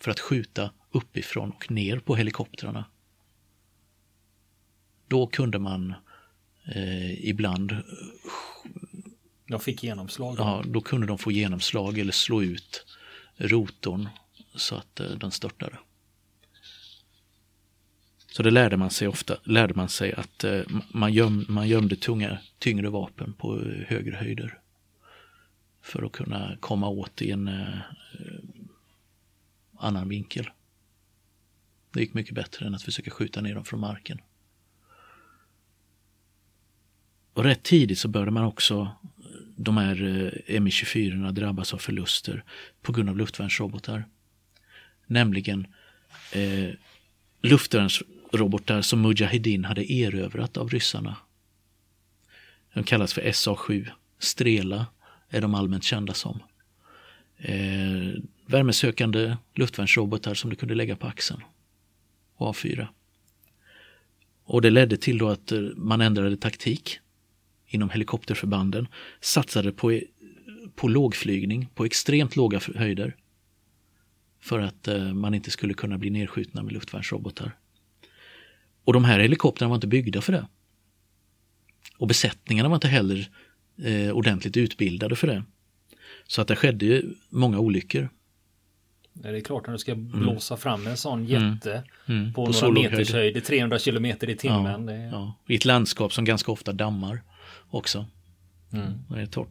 för 0.00 0.10
att 0.10 0.20
skjuta 0.20 0.70
uppifrån 0.90 1.50
och 1.50 1.70
ner 1.70 1.98
på 1.98 2.16
helikoptrarna. 2.16 2.84
Då 5.08 5.26
kunde 5.26 5.58
man 5.58 5.94
eh, 6.74 7.28
ibland, 7.28 7.76
De 9.46 9.60
fick 9.60 9.82
genomslag. 9.84 10.36
ja, 10.38 10.62
då 10.66 10.80
kunde 10.80 11.06
de 11.06 11.18
få 11.18 11.32
genomslag 11.32 11.98
eller 11.98 12.12
slå 12.12 12.42
ut 12.42 12.86
rotorn 13.36 14.08
så 14.54 14.74
att 14.74 15.00
eh, 15.00 15.10
den 15.10 15.30
störtade. 15.30 15.78
Så 18.38 18.42
det 18.42 18.50
lärde 18.50 18.76
man 18.76 18.90
sig 18.90 19.08
ofta, 19.08 19.36
lärde 19.44 19.74
man 19.74 19.88
sig 19.88 20.12
att 20.12 20.44
eh, 20.44 20.60
man, 20.88 21.12
göm, 21.12 21.46
man 21.48 21.68
gömde 21.68 21.96
tunga, 21.96 22.38
tyngre 22.58 22.88
vapen 22.88 23.32
på 23.32 23.56
eh, 23.56 23.86
högre 23.86 24.16
höjder. 24.16 24.58
För 25.82 26.02
att 26.02 26.12
kunna 26.12 26.56
komma 26.60 26.88
åt 26.88 27.22
i 27.22 27.30
en 27.30 27.48
eh, 27.48 27.78
annan 29.78 30.08
vinkel. 30.08 30.50
Det 31.90 32.00
gick 32.00 32.14
mycket 32.14 32.34
bättre 32.34 32.66
än 32.66 32.74
att 32.74 32.82
försöka 32.82 33.10
skjuta 33.10 33.40
ner 33.40 33.54
dem 33.54 33.64
från 33.64 33.80
marken. 33.80 34.20
Och 37.32 37.44
rätt 37.44 37.62
tidigt 37.62 37.98
så 37.98 38.08
började 38.08 38.30
man 38.30 38.44
också, 38.44 38.90
de 39.56 39.76
här 39.76 40.02
eh, 40.46 40.60
Mi-24 40.60 41.32
drabbas 41.32 41.74
av 41.74 41.78
förluster 41.78 42.44
på 42.82 42.92
grund 42.92 43.08
av 43.08 43.16
luftvärnsrobotar. 43.16 44.04
Nämligen 45.06 45.66
eh, 46.32 46.70
luftvärnsrobotar 47.42 48.82
som 48.82 49.02
Mujahedin 49.02 49.64
hade 49.64 49.92
erövrat 49.92 50.56
av 50.56 50.68
ryssarna. 50.68 51.16
De 52.74 52.84
kallas 52.84 53.12
för 53.12 53.22
SA-7. 53.22 53.90
Strela 54.18 54.86
är 55.28 55.40
de 55.40 55.54
allmänt 55.54 55.84
kända 55.84 56.14
som. 56.14 56.42
Eh, 57.36 58.12
värmesökande 58.48 59.36
luftvärnsrobotar 59.54 60.34
som 60.34 60.50
du 60.50 60.56
kunde 60.56 60.74
lägga 60.74 60.96
på 60.96 61.06
axeln 61.06 61.42
och 62.36 62.46
avfyra. 62.46 62.88
Och 64.44 64.62
det 64.62 64.70
ledde 64.70 64.96
till 64.96 65.18
då 65.18 65.28
att 65.28 65.52
eh, 65.52 65.60
man 65.60 66.00
ändrade 66.00 66.36
taktik 66.36 66.98
inom 67.66 67.90
helikopterförbanden, 67.90 68.88
satsade 69.20 69.72
på, 69.72 70.00
på 70.74 70.88
lågflygning 70.88 71.68
på 71.74 71.84
extremt 71.84 72.36
låga 72.36 72.60
höjder 72.74 73.16
för 74.40 74.58
att 74.58 74.88
eh, 74.88 75.14
man 75.14 75.34
inte 75.34 75.50
skulle 75.50 75.74
kunna 75.74 75.98
bli 75.98 76.10
nedskjutna 76.10 76.62
med 76.62 76.72
luftvärnsrobotar. 76.72 77.56
Och 78.84 78.92
de 78.92 79.04
här 79.04 79.18
helikoptrarna 79.18 79.68
var 79.68 79.74
inte 79.74 79.86
byggda 79.86 80.20
för 80.20 80.32
det. 80.32 80.48
Och 81.98 82.08
besättningarna 82.08 82.68
var 82.68 82.76
inte 82.76 82.88
heller 82.88 83.30
eh, 83.82 84.10
ordentligt 84.10 84.56
utbildade 84.56 85.16
för 85.16 85.26
det. 85.26 85.44
Så 86.26 86.42
att 86.42 86.48
det 86.48 86.56
skedde 86.56 87.02
många 87.28 87.58
olyckor. 87.58 88.08
Det 89.22 89.28
är 89.28 89.40
klart 89.40 89.66
när 89.66 89.72
du 89.72 89.78
ska 89.78 89.94
blåsa 89.94 90.56
fram 90.56 90.86
en 90.86 90.96
sån 90.96 91.24
jätte 91.24 91.82
mm. 92.06 92.32
på, 92.32 92.46
på 92.46 92.52
några 92.52 92.82
meters 92.82 93.12
höjd 93.12 93.36
i 93.36 93.40
300 93.40 93.78
kilometer 93.78 94.30
i 94.30 94.36
timmen. 94.36 94.88
Ja, 94.88 94.94
är... 94.94 95.06
ja. 95.06 95.34
I 95.46 95.54
ett 95.54 95.64
landskap 95.64 96.12
som 96.12 96.24
ganska 96.24 96.52
ofta 96.52 96.72
dammar 96.72 97.22
också. 97.70 98.06
Mm. 98.72 98.92
Det 99.08 99.20
är 99.20 99.26
torrt. 99.26 99.48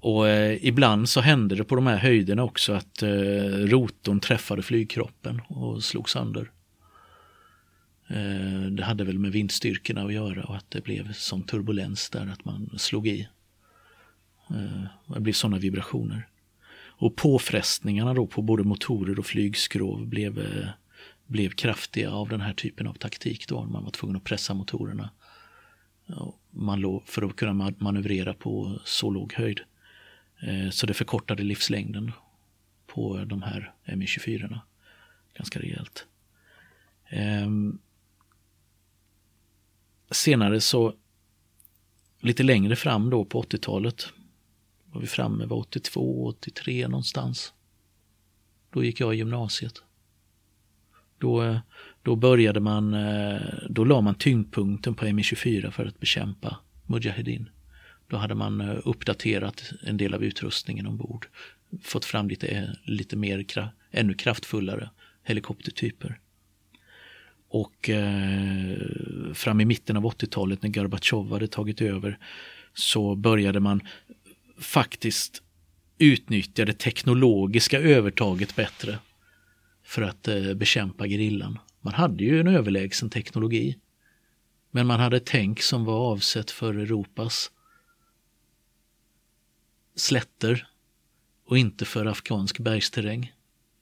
Och 0.00 0.28
eh, 0.28 0.66
ibland 0.66 1.08
så 1.08 1.20
hände 1.20 1.54
det 1.54 1.64
på 1.64 1.74
de 1.74 1.86
här 1.86 1.96
höjderna 1.96 2.42
också 2.42 2.72
att 2.72 3.02
eh, 3.02 3.08
rotorn 3.48 4.20
träffade 4.20 4.62
flygkroppen 4.62 5.40
och 5.48 5.84
slog 5.84 6.10
sönder. 6.10 6.50
Eh, 8.08 8.70
det 8.70 8.84
hade 8.84 9.04
väl 9.04 9.18
med 9.18 9.32
vindstyrkorna 9.32 10.04
att 10.04 10.12
göra 10.12 10.44
och 10.44 10.56
att 10.56 10.70
det 10.70 10.84
blev 10.84 11.12
sån 11.12 11.42
turbulens 11.42 12.10
där 12.10 12.26
att 12.32 12.44
man 12.44 12.70
slog 12.76 13.06
i. 13.08 13.28
Eh, 14.50 15.14
det 15.14 15.20
blev 15.20 15.32
sådana 15.32 15.58
vibrationer. 15.58 16.28
Och 16.98 17.16
påfrestningarna 17.16 18.14
då 18.14 18.26
på 18.26 18.42
både 18.42 18.64
motorer 18.64 19.18
och 19.18 19.26
flygskrov 19.26 20.06
blev, 20.06 20.38
eh, 20.38 20.68
blev 21.26 21.50
kraftiga 21.50 22.10
av 22.10 22.28
den 22.28 22.40
här 22.40 22.52
typen 22.52 22.86
av 22.86 22.94
taktik 22.94 23.48
då. 23.48 23.64
Man 23.64 23.84
var 23.84 23.90
tvungen 23.90 24.16
att 24.16 24.24
pressa 24.24 24.54
motorerna 24.54 25.10
man 26.50 26.80
låg, 26.80 27.02
för 27.06 27.22
att 27.22 27.36
kunna 27.36 27.72
manövrera 27.78 28.34
på 28.34 28.80
så 28.84 29.10
låg 29.10 29.32
höjd. 29.32 29.60
Eh, 30.40 30.70
så 30.70 30.86
det 30.86 30.94
förkortade 30.94 31.42
livslängden 31.42 32.12
på 32.86 33.24
de 33.24 33.42
här 33.42 33.72
Mi-24 33.84 34.60
ganska 35.34 35.60
rejält. 35.60 36.06
Ehm, 37.08 37.78
senare 40.10 40.60
så, 40.60 40.94
lite 42.20 42.42
längre 42.42 42.76
fram 42.76 43.10
då 43.10 43.24
på 43.24 43.42
80-talet, 43.42 44.12
var 44.96 45.00
vi 45.00 45.06
framme, 45.06 45.46
var 45.46 45.56
82, 45.56 46.26
83 46.26 46.88
någonstans. 46.88 47.52
Då 48.70 48.84
gick 48.84 49.00
jag 49.00 49.14
i 49.14 49.16
gymnasiet. 49.16 49.82
Då, 51.18 51.42
eh, 51.42 51.58
då 52.02 52.16
började 52.16 52.60
man, 52.60 52.94
eh, 52.94 53.40
då 53.68 53.84
la 53.84 54.00
man 54.00 54.14
tyngdpunkten 54.14 54.94
på 54.94 55.04
Mi-24 55.04 55.70
för 55.70 55.86
att 55.86 56.00
bekämpa 56.00 56.56
Mujahedin. 56.86 57.48
Då 58.08 58.16
hade 58.16 58.34
man 58.34 58.60
eh, 58.60 58.78
uppdaterat 58.84 59.72
en 59.82 59.96
del 59.96 60.14
av 60.14 60.24
utrustningen 60.24 60.86
ombord. 60.86 61.26
Fått 61.82 62.04
fram 62.04 62.28
lite, 62.28 62.76
lite 62.84 63.16
mer, 63.16 63.44
ännu 63.90 64.14
kraftfullare 64.14 64.90
helikoptertyper. 65.22 66.20
Och 67.48 67.90
eh, 67.90 68.78
fram 69.34 69.60
i 69.60 69.64
mitten 69.64 69.96
av 69.96 70.04
80-talet 70.04 70.62
när 70.62 70.70
Gorbatjov 70.70 71.32
hade 71.32 71.48
tagit 71.48 71.80
över 71.80 72.18
så 72.78 73.14
började 73.14 73.60
man 73.60 73.80
faktiskt 74.58 75.42
utnyttja 75.98 76.64
det 76.64 76.78
teknologiska 76.78 77.80
övertaget 77.80 78.56
bättre 78.56 78.98
för 79.84 80.02
att 80.02 80.28
eh, 80.28 80.54
bekämpa 80.54 81.06
grillan. 81.06 81.58
Man 81.80 81.94
hade 81.94 82.24
ju 82.24 82.40
en 82.40 82.48
överlägsen 82.48 83.10
teknologi. 83.10 83.78
Men 84.70 84.86
man 84.86 85.00
hade 85.00 85.20
tänk 85.20 85.62
som 85.62 85.84
var 85.84 85.98
avsett 86.12 86.50
för 86.50 86.74
Europas 86.74 87.50
slätter 89.94 90.66
och 91.46 91.58
inte 91.58 91.84
för 91.84 92.06
afghansk 92.06 92.58
bergsterräng 92.58 93.32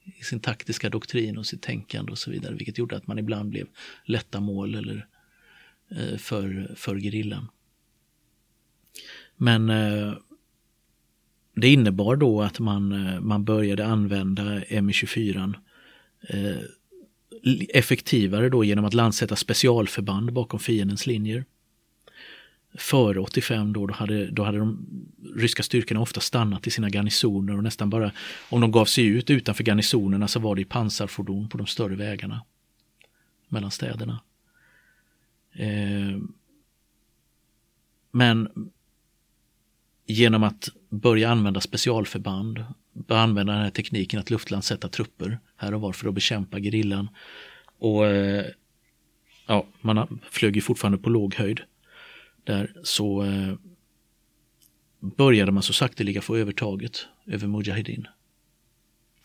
i 0.03 0.23
sin 0.23 0.39
taktiska 0.39 0.89
doktrin 0.89 1.37
och 1.37 1.45
sitt 1.45 1.61
tänkande 1.61 2.11
och 2.11 2.17
så 2.17 2.31
vidare, 2.31 2.55
vilket 2.55 2.77
gjorde 2.77 2.97
att 2.97 3.07
man 3.07 3.19
ibland 3.19 3.49
blev 3.49 3.67
lätta 4.05 4.39
mål 4.39 4.75
eller 4.75 5.07
eh, 5.91 6.17
för, 6.17 6.75
för 6.75 6.95
gerillan. 6.95 7.47
Men 9.37 9.69
eh, 9.69 10.13
det 11.55 11.67
innebar 11.67 12.15
då 12.15 12.41
att 12.41 12.59
man, 12.59 12.91
eh, 12.91 13.19
man 13.19 13.45
började 13.45 13.85
använda 13.85 14.43
Mi-24 14.43 15.53
eh, 16.29 16.57
effektivare 17.69 18.49
då 18.49 18.63
genom 18.63 18.85
att 18.85 18.93
landsätta 18.93 19.35
specialförband 19.35 20.33
bakom 20.33 20.59
fiendens 20.59 21.07
linjer 21.07 21.45
före 22.77 23.19
85 23.19 23.73
då, 23.73 23.87
då 23.87 23.93
hade, 23.93 24.31
då 24.31 24.43
hade 24.43 24.57
de 24.57 24.85
ryska 25.35 25.63
styrkorna 25.63 26.01
ofta 26.01 26.19
stannat 26.19 26.67
i 26.67 26.71
sina 26.71 26.89
garnisoner 26.89 27.57
och 27.57 27.63
nästan 27.63 27.89
bara, 27.89 28.11
om 28.49 28.61
de 28.61 28.71
gav 28.71 28.85
sig 28.85 29.05
ut 29.05 29.29
utanför 29.29 29.63
garnisonerna 29.63 30.27
så 30.27 30.39
var 30.39 30.55
det 30.55 30.61
i 30.61 30.65
pansarfordon 30.65 31.49
på 31.49 31.57
de 31.57 31.67
större 31.67 31.95
vägarna 31.95 32.41
mellan 33.47 33.71
städerna. 33.71 34.21
Eh, 35.53 36.17
men 38.11 38.49
genom 40.05 40.43
att 40.43 40.69
börja 40.89 41.29
använda 41.29 41.61
specialförband, 41.61 42.65
börja 42.93 43.21
använda 43.21 43.53
den 43.53 43.61
här 43.61 43.71
tekniken 43.71 44.19
att 44.19 44.29
luftlandsätta 44.29 44.89
trupper 44.89 45.39
här 45.57 45.73
och 45.73 45.81
var 45.81 45.93
för 45.93 46.07
att 46.07 46.15
bekämpa 46.15 46.59
gerillan. 46.59 47.09
Och 47.79 48.05
eh, 48.05 48.45
ja, 49.47 49.65
man 49.81 50.19
flög 50.29 50.55
ju 50.55 50.61
fortfarande 50.61 50.97
på 50.97 51.09
låg 51.09 51.35
höjd 51.35 51.61
där 52.43 52.73
så 52.83 53.23
eh, 53.23 53.53
började 54.99 55.51
man 55.51 55.63
så 55.63 55.73
sakteliga 55.73 56.21
få 56.21 56.35
övertaget 56.35 57.07
över 57.25 57.47
Mujahedin 57.47 58.07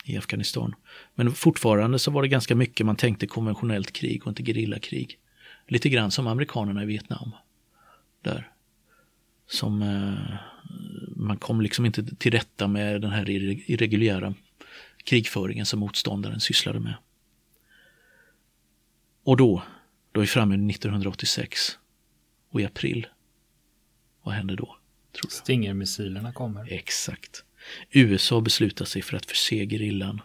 i 0.04 0.16
Afghanistan. 0.16 0.74
Men 1.14 1.32
fortfarande 1.32 1.98
så 1.98 2.10
var 2.10 2.22
det 2.22 2.28
ganska 2.28 2.54
mycket 2.54 2.86
man 2.86 2.96
tänkte 2.96 3.26
konventionellt 3.26 3.92
krig 3.92 4.22
och 4.22 4.28
inte 4.28 4.42
gerillakrig. 4.42 5.18
Lite 5.68 5.88
grann 5.88 6.10
som 6.10 6.26
amerikanerna 6.26 6.82
i 6.82 6.86
Vietnam. 6.86 7.30
Där. 8.22 8.50
Som 9.46 9.82
eh, 9.82 10.36
man 11.20 11.36
kom 11.36 11.60
liksom 11.60 11.86
inte 11.86 12.16
till 12.16 12.32
rätta 12.32 12.68
med 12.68 13.00
den 13.00 13.10
här 13.10 13.30
irreguljära 13.30 14.34
krigföringen 15.04 15.66
som 15.66 15.80
motståndaren 15.80 16.40
sysslade 16.40 16.80
med. 16.80 16.94
Och 19.24 19.36
då, 19.36 19.62
då 20.12 20.20
är 20.20 20.22
vi 20.22 20.26
framme 20.26 20.54
1986 20.54 21.78
och 22.50 22.60
i 22.60 22.64
april. 22.64 23.06
Vad 24.22 24.34
händer 24.34 24.56
då? 24.56 24.76
Stinger-missilerna 25.28 26.32
kommer. 26.32 26.72
Exakt. 26.72 27.44
USA 27.90 28.40
beslutar 28.40 28.84
sig 28.84 29.02
för 29.02 29.16
att 29.16 29.26
förse 29.26 29.66
gerillan 29.66 30.20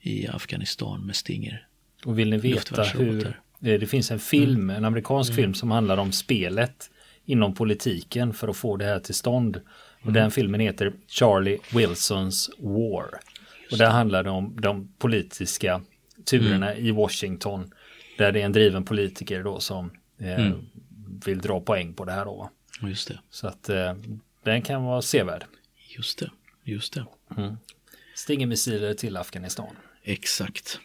i 0.00 0.28
Afghanistan 0.28 1.06
med 1.06 1.16
Stinger. 1.16 1.68
Och 2.04 2.18
vill 2.18 2.30
ni 2.30 2.38
veta 2.38 2.82
hur 2.82 3.34
det 3.60 3.86
finns 3.86 4.10
en 4.10 4.18
film, 4.18 4.62
mm. 4.62 4.76
en 4.76 4.84
amerikansk 4.84 5.30
mm. 5.30 5.42
film 5.42 5.54
som 5.54 5.70
handlar 5.70 5.96
om 5.96 6.12
spelet 6.12 6.90
inom 7.24 7.54
politiken 7.54 8.34
för 8.34 8.48
att 8.48 8.56
få 8.56 8.76
det 8.76 8.84
här 8.84 8.98
till 8.98 9.14
stånd. 9.14 9.60
Och 10.06 10.10
mm. 10.10 10.22
den 10.22 10.30
filmen 10.30 10.60
heter 10.60 10.92
Charlie 11.06 11.58
Wilsons 11.74 12.50
War. 12.58 13.20
Och 13.70 13.78
där 13.78 13.90
handlar 13.90 14.22
det 14.22 14.30
om 14.30 14.56
de 14.60 14.88
politiska 14.98 15.82
turerna 16.24 16.72
mm. 16.72 16.86
i 16.86 16.90
Washington. 16.90 17.72
Där 18.18 18.32
det 18.32 18.40
är 18.40 18.44
en 18.44 18.52
driven 18.52 18.84
politiker 18.84 19.42
då 19.42 19.60
som 19.60 19.90
eh, 20.18 20.46
mm 20.46 20.66
vill 21.24 21.40
dra 21.40 21.60
poäng 21.60 21.94
på 21.94 22.04
det 22.04 22.12
här 22.12 22.24
då. 22.24 22.50
Just 22.82 23.08
det. 23.08 23.20
Så 23.30 23.48
att 23.48 23.68
eh, 23.68 23.94
den 24.42 24.62
kan 24.62 24.84
vara 24.84 25.02
sevärd. 25.02 25.44
Just 25.96 26.18
det, 26.18 26.30
just 26.64 26.92
det. 26.92 27.06
Mm. 27.36 27.56
Stinger-missiler 28.14 28.94
till 28.94 29.16
Afghanistan. 29.16 29.76
Exakt. 30.02 30.80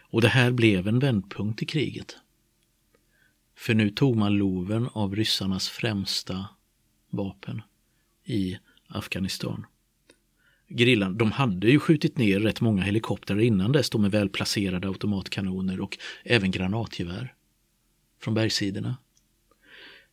Och 0.00 0.20
det 0.20 0.28
här 0.28 0.50
blev 0.50 0.88
en 0.88 0.98
vändpunkt 0.98 1.62
i 1.62 1.66
kriget. 1.66 2.16
För 3.56 3.74
nu 3.74 3.90
tog 3.90 4.16
man 4.16 4.32
loven 4.32 4.88
av 4.92 5.16
ryssarnas 5.16 5.68
främsta 5.68 6.48
vapen 7.10 7.62
i 8.30 8.58
Afghanistan. 8.86 9.66
Grillan, 10.68 11.18
de 11.18 11.32
hade 11.32 11.70
ju 11.70 11.78
skjutit 11.78 12.18
ner 12.18 12.40
rätt 12.40 12.60
många 12.60 12.82
helikoptrar 12.82 13.40
innan 13.40 13.72
dess, 13.72 13.90
de 13.90 14.02
med 14.02 14.10
välplacerade 14.10 14.88
automatkanoner 14.88 15.80
och 15.80 15.98
även 16.24 16.50
granatgevär 16.50 17.34
från 18.20 18.34
bergssidorna. 18.34 18.96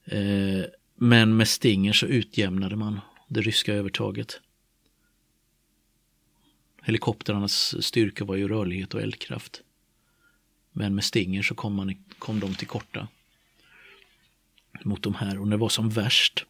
Eh, 0.05 0.65
men 0.95 1.37
med 1.37 1.47
Stinger 1.47 1.93
så 1.93 2.05
utjämnade 2.05 2.75
man 2.75 2.99
det 3.27 3.41
ryska 3.41 3.73
övertaget. 3.73 4.41
Helikoptrarnas 6.81 7.85
styrka 7.85 8.25
var 8.25 8.35
ju 8.35 8.47
rörlighet 8.47 8.93
och 8.93 9.01
eldkraft. 9.01 9.61
Men 10.71 10.95
med 10.95 11.03
Stinger 11.03 11.43
så 11.43 11.55
kom, 11.55 11.73
man, 11.73 12.05
kom 12.19 12.39
de 12.39 12.55
till 12.55 12.67
korta 12.67 13.07
mot 14.83 15.03
de 15.03 15.15
här 15.15 15.39
och 15.39 15.47
när 15.47 15.57
det 15.57 15.61
var 15.61 15.69
som 15.69 15.89
värst 15.89 16.45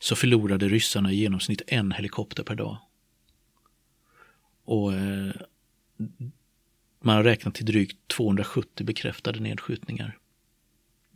så 0.00 0.16
förlorade 0.16 0.68
ryssarna 0.68 1.12
i 1.12 1.16
genomsnitt 1.16 1.62
en 1.66 1.92
helikopter 1.92 2.42
per 2.42 2.54
dag. 2.54 2.78
Och 4.64 4.94
eh, 4.94 5.32
man 7.00 7.16
har 7.16 7.24
räknat 7.24 7.54
till 7.54 7.66
drygt 7.66 8.08
270 8.08 8.86
bekräftade 8.86 9.40
nedskjutningar. 9.40 10.18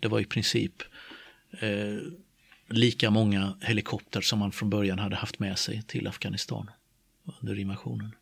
Det 0.00 0.08
var 0.08 0.20
i 0.20 0.24
princip 0.24 0.82
eh, 1.60 1.98
lika 2.68 3.10
många 3.10 3.56
helikoptrar 3.60 4.22
som 4.22 4.38
man 4.38 4.52
från 4.52 4.70
början 4.70 4.98
hade 4.98 5.16
haft 5.16 5.38
med 5.38 5.58
sig 5.58 5.82
till 5.82 6.06
Afghanistan 6.06 6.70
under 7.40 7.58
invasionen. 7.58 8.14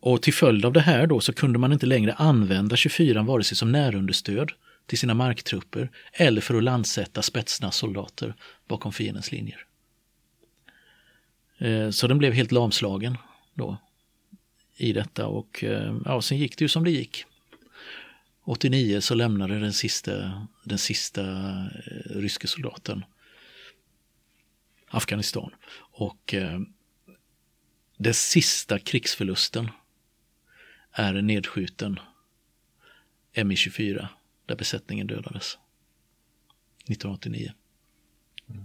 Och 0.00 0.22
till 0.22 0.34
följd 0.34 0.64
av 0.64 0.72
det 0.72 0.80
här 0.80 1.06
då 1.06 1.20
så 1.20 1.32
kunde 1.32 1.58
man 1.58 1.72
inte 1.72 1.86
längre 1.86 2.12
använda 2.12 2.76
24 2.76 3.22
vare 3.22 3.44
sig 3.44 3.56
som 3.56 3.72
närunderstöd 3.72 4.52
till 4.86 4.98
sina 4.98 5.14
marktrupper 5.14 5.90
eller 6.12 6.40
för 6.40 6.54
att 6.54 6.64
landsätta 6.64 7.22
spetsnaz-soldater 7.22 8.34
bakom 8.68 8.92
fiendens 8.92 9.32
linjer. 9.32 9.66
Eh, 11.58 11.90
så 11.90 12.06
den 12.06 12.18
blev 12.18 12.32
helt 12.32 12.52
lamslagen 12.52 13.18
då 13.54 13.78
i 14.76 14.92
detta 14.92 15.26
och 15.26 15.64
eh, 15.64 15.96
ja, 16.04 16.22
sen 16.22 16.38
gick 16.38 16.58
det 16.58 16.64
ju 16.64 16.68
som 16.68 16.84
det 16.84 16.90
gick. 16.90 17.24
89 18.44 19.00
så 19.00 19.14
lämnade 19.14 19.58
den 19.58 19.72
sista, 19.72 20.46
den 20.64 20.78
sista 20.78 21.22
eh, 21.22 22.10
ryske 22.10 22.48
soldaten 22.48 23.04
Afghanistan. 24.88 25.50
Och 25.78 26.34
den 27.96 28.14
sista 28.14 28.78
krigsförlusten 28.78 29.70
är 30.92 31.14
en 31.14 31.26
nedskjuten 31.26 32.00
Mi-24 33.34 34.08
där 34.46 34.56
besättningen 34.56 35.06
dödades. 35.06 35.58
1989. 36.84 37.52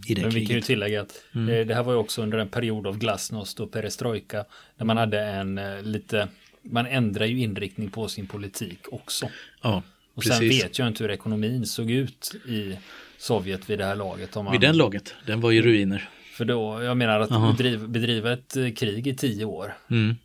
I 0.07 0.13
det 0.13 0.21
Men 0.21 0.29
vi 0.29 0.45
kan 0.45 0.55
ju 0.55 0.61
tillägga 0.61 1.01
att 1.01 1.23
mm. 1.35 1.49
Eh, 1.49 1.67
det 1.67 1.75
här 1.75 1.83
var 1.83 1.93
ju 1.93 1.99
också 1.99 2.21
under 2.21 2.37
en 2.37 2.49
period 2.49 2.87
av 2.87 2.97
glasnost 2.97 3.59
och 3.59 3.71
perestrojka. 3.71 4.45
Där 4.77 4.85
man 4.85 4.97
hade 4.97 5.21
en 5.21 5.57
eh, 5.57 5.81
lite, 5.81 6.27
man 6.61 6.85
ändrar 6.85 7.25
ju 7.25 7.39
inriktning 7.39 7.89
på 7.89 8.07
sin 8.07 8.27
politik 8.27 8.79
också. 8.91 9.29
Ja, 9.61 9.83
och 10.13 10.23
precis. 10.23 10.37
sen 10.37 10.49
vet 10.49 10.79
jag 10.79 10.87
inte 10.87 11.03
hur 11.03 11.11
ekonomin 11.11 11.65
såg 11.65 11.91
ut 11.91 12.35
i 12.47 12.77
Sovjet 13.17 13.69
vid 13.69 13.79
det 13.79 13.85
här 13.85 13.95
laget. 13.95 14.37
Om 14.37 14.45
man, 14.45 14.51
vid 14.51 14.61
den 14.61 14.77
laget, 14.77 15.15
den 15.25 15.41
var 15.41 15.51
i 15.51 15.61
ruiner. 15.61 16.09
För 16.33 16.45
då, 16.45 16.83
jag 16.83 16.97
menar 16.97 17.19
att 17.19 17.57
bedriva, 17.57 17.87
bedriva 17.87 18.33
ett 18.33 18.57
eh, 18.57 18.71
krig 18.71 19.07
i 19.07 19.15
tio 19.15 19.45
år. 19.45 19.77
Mm. 19.89 20.15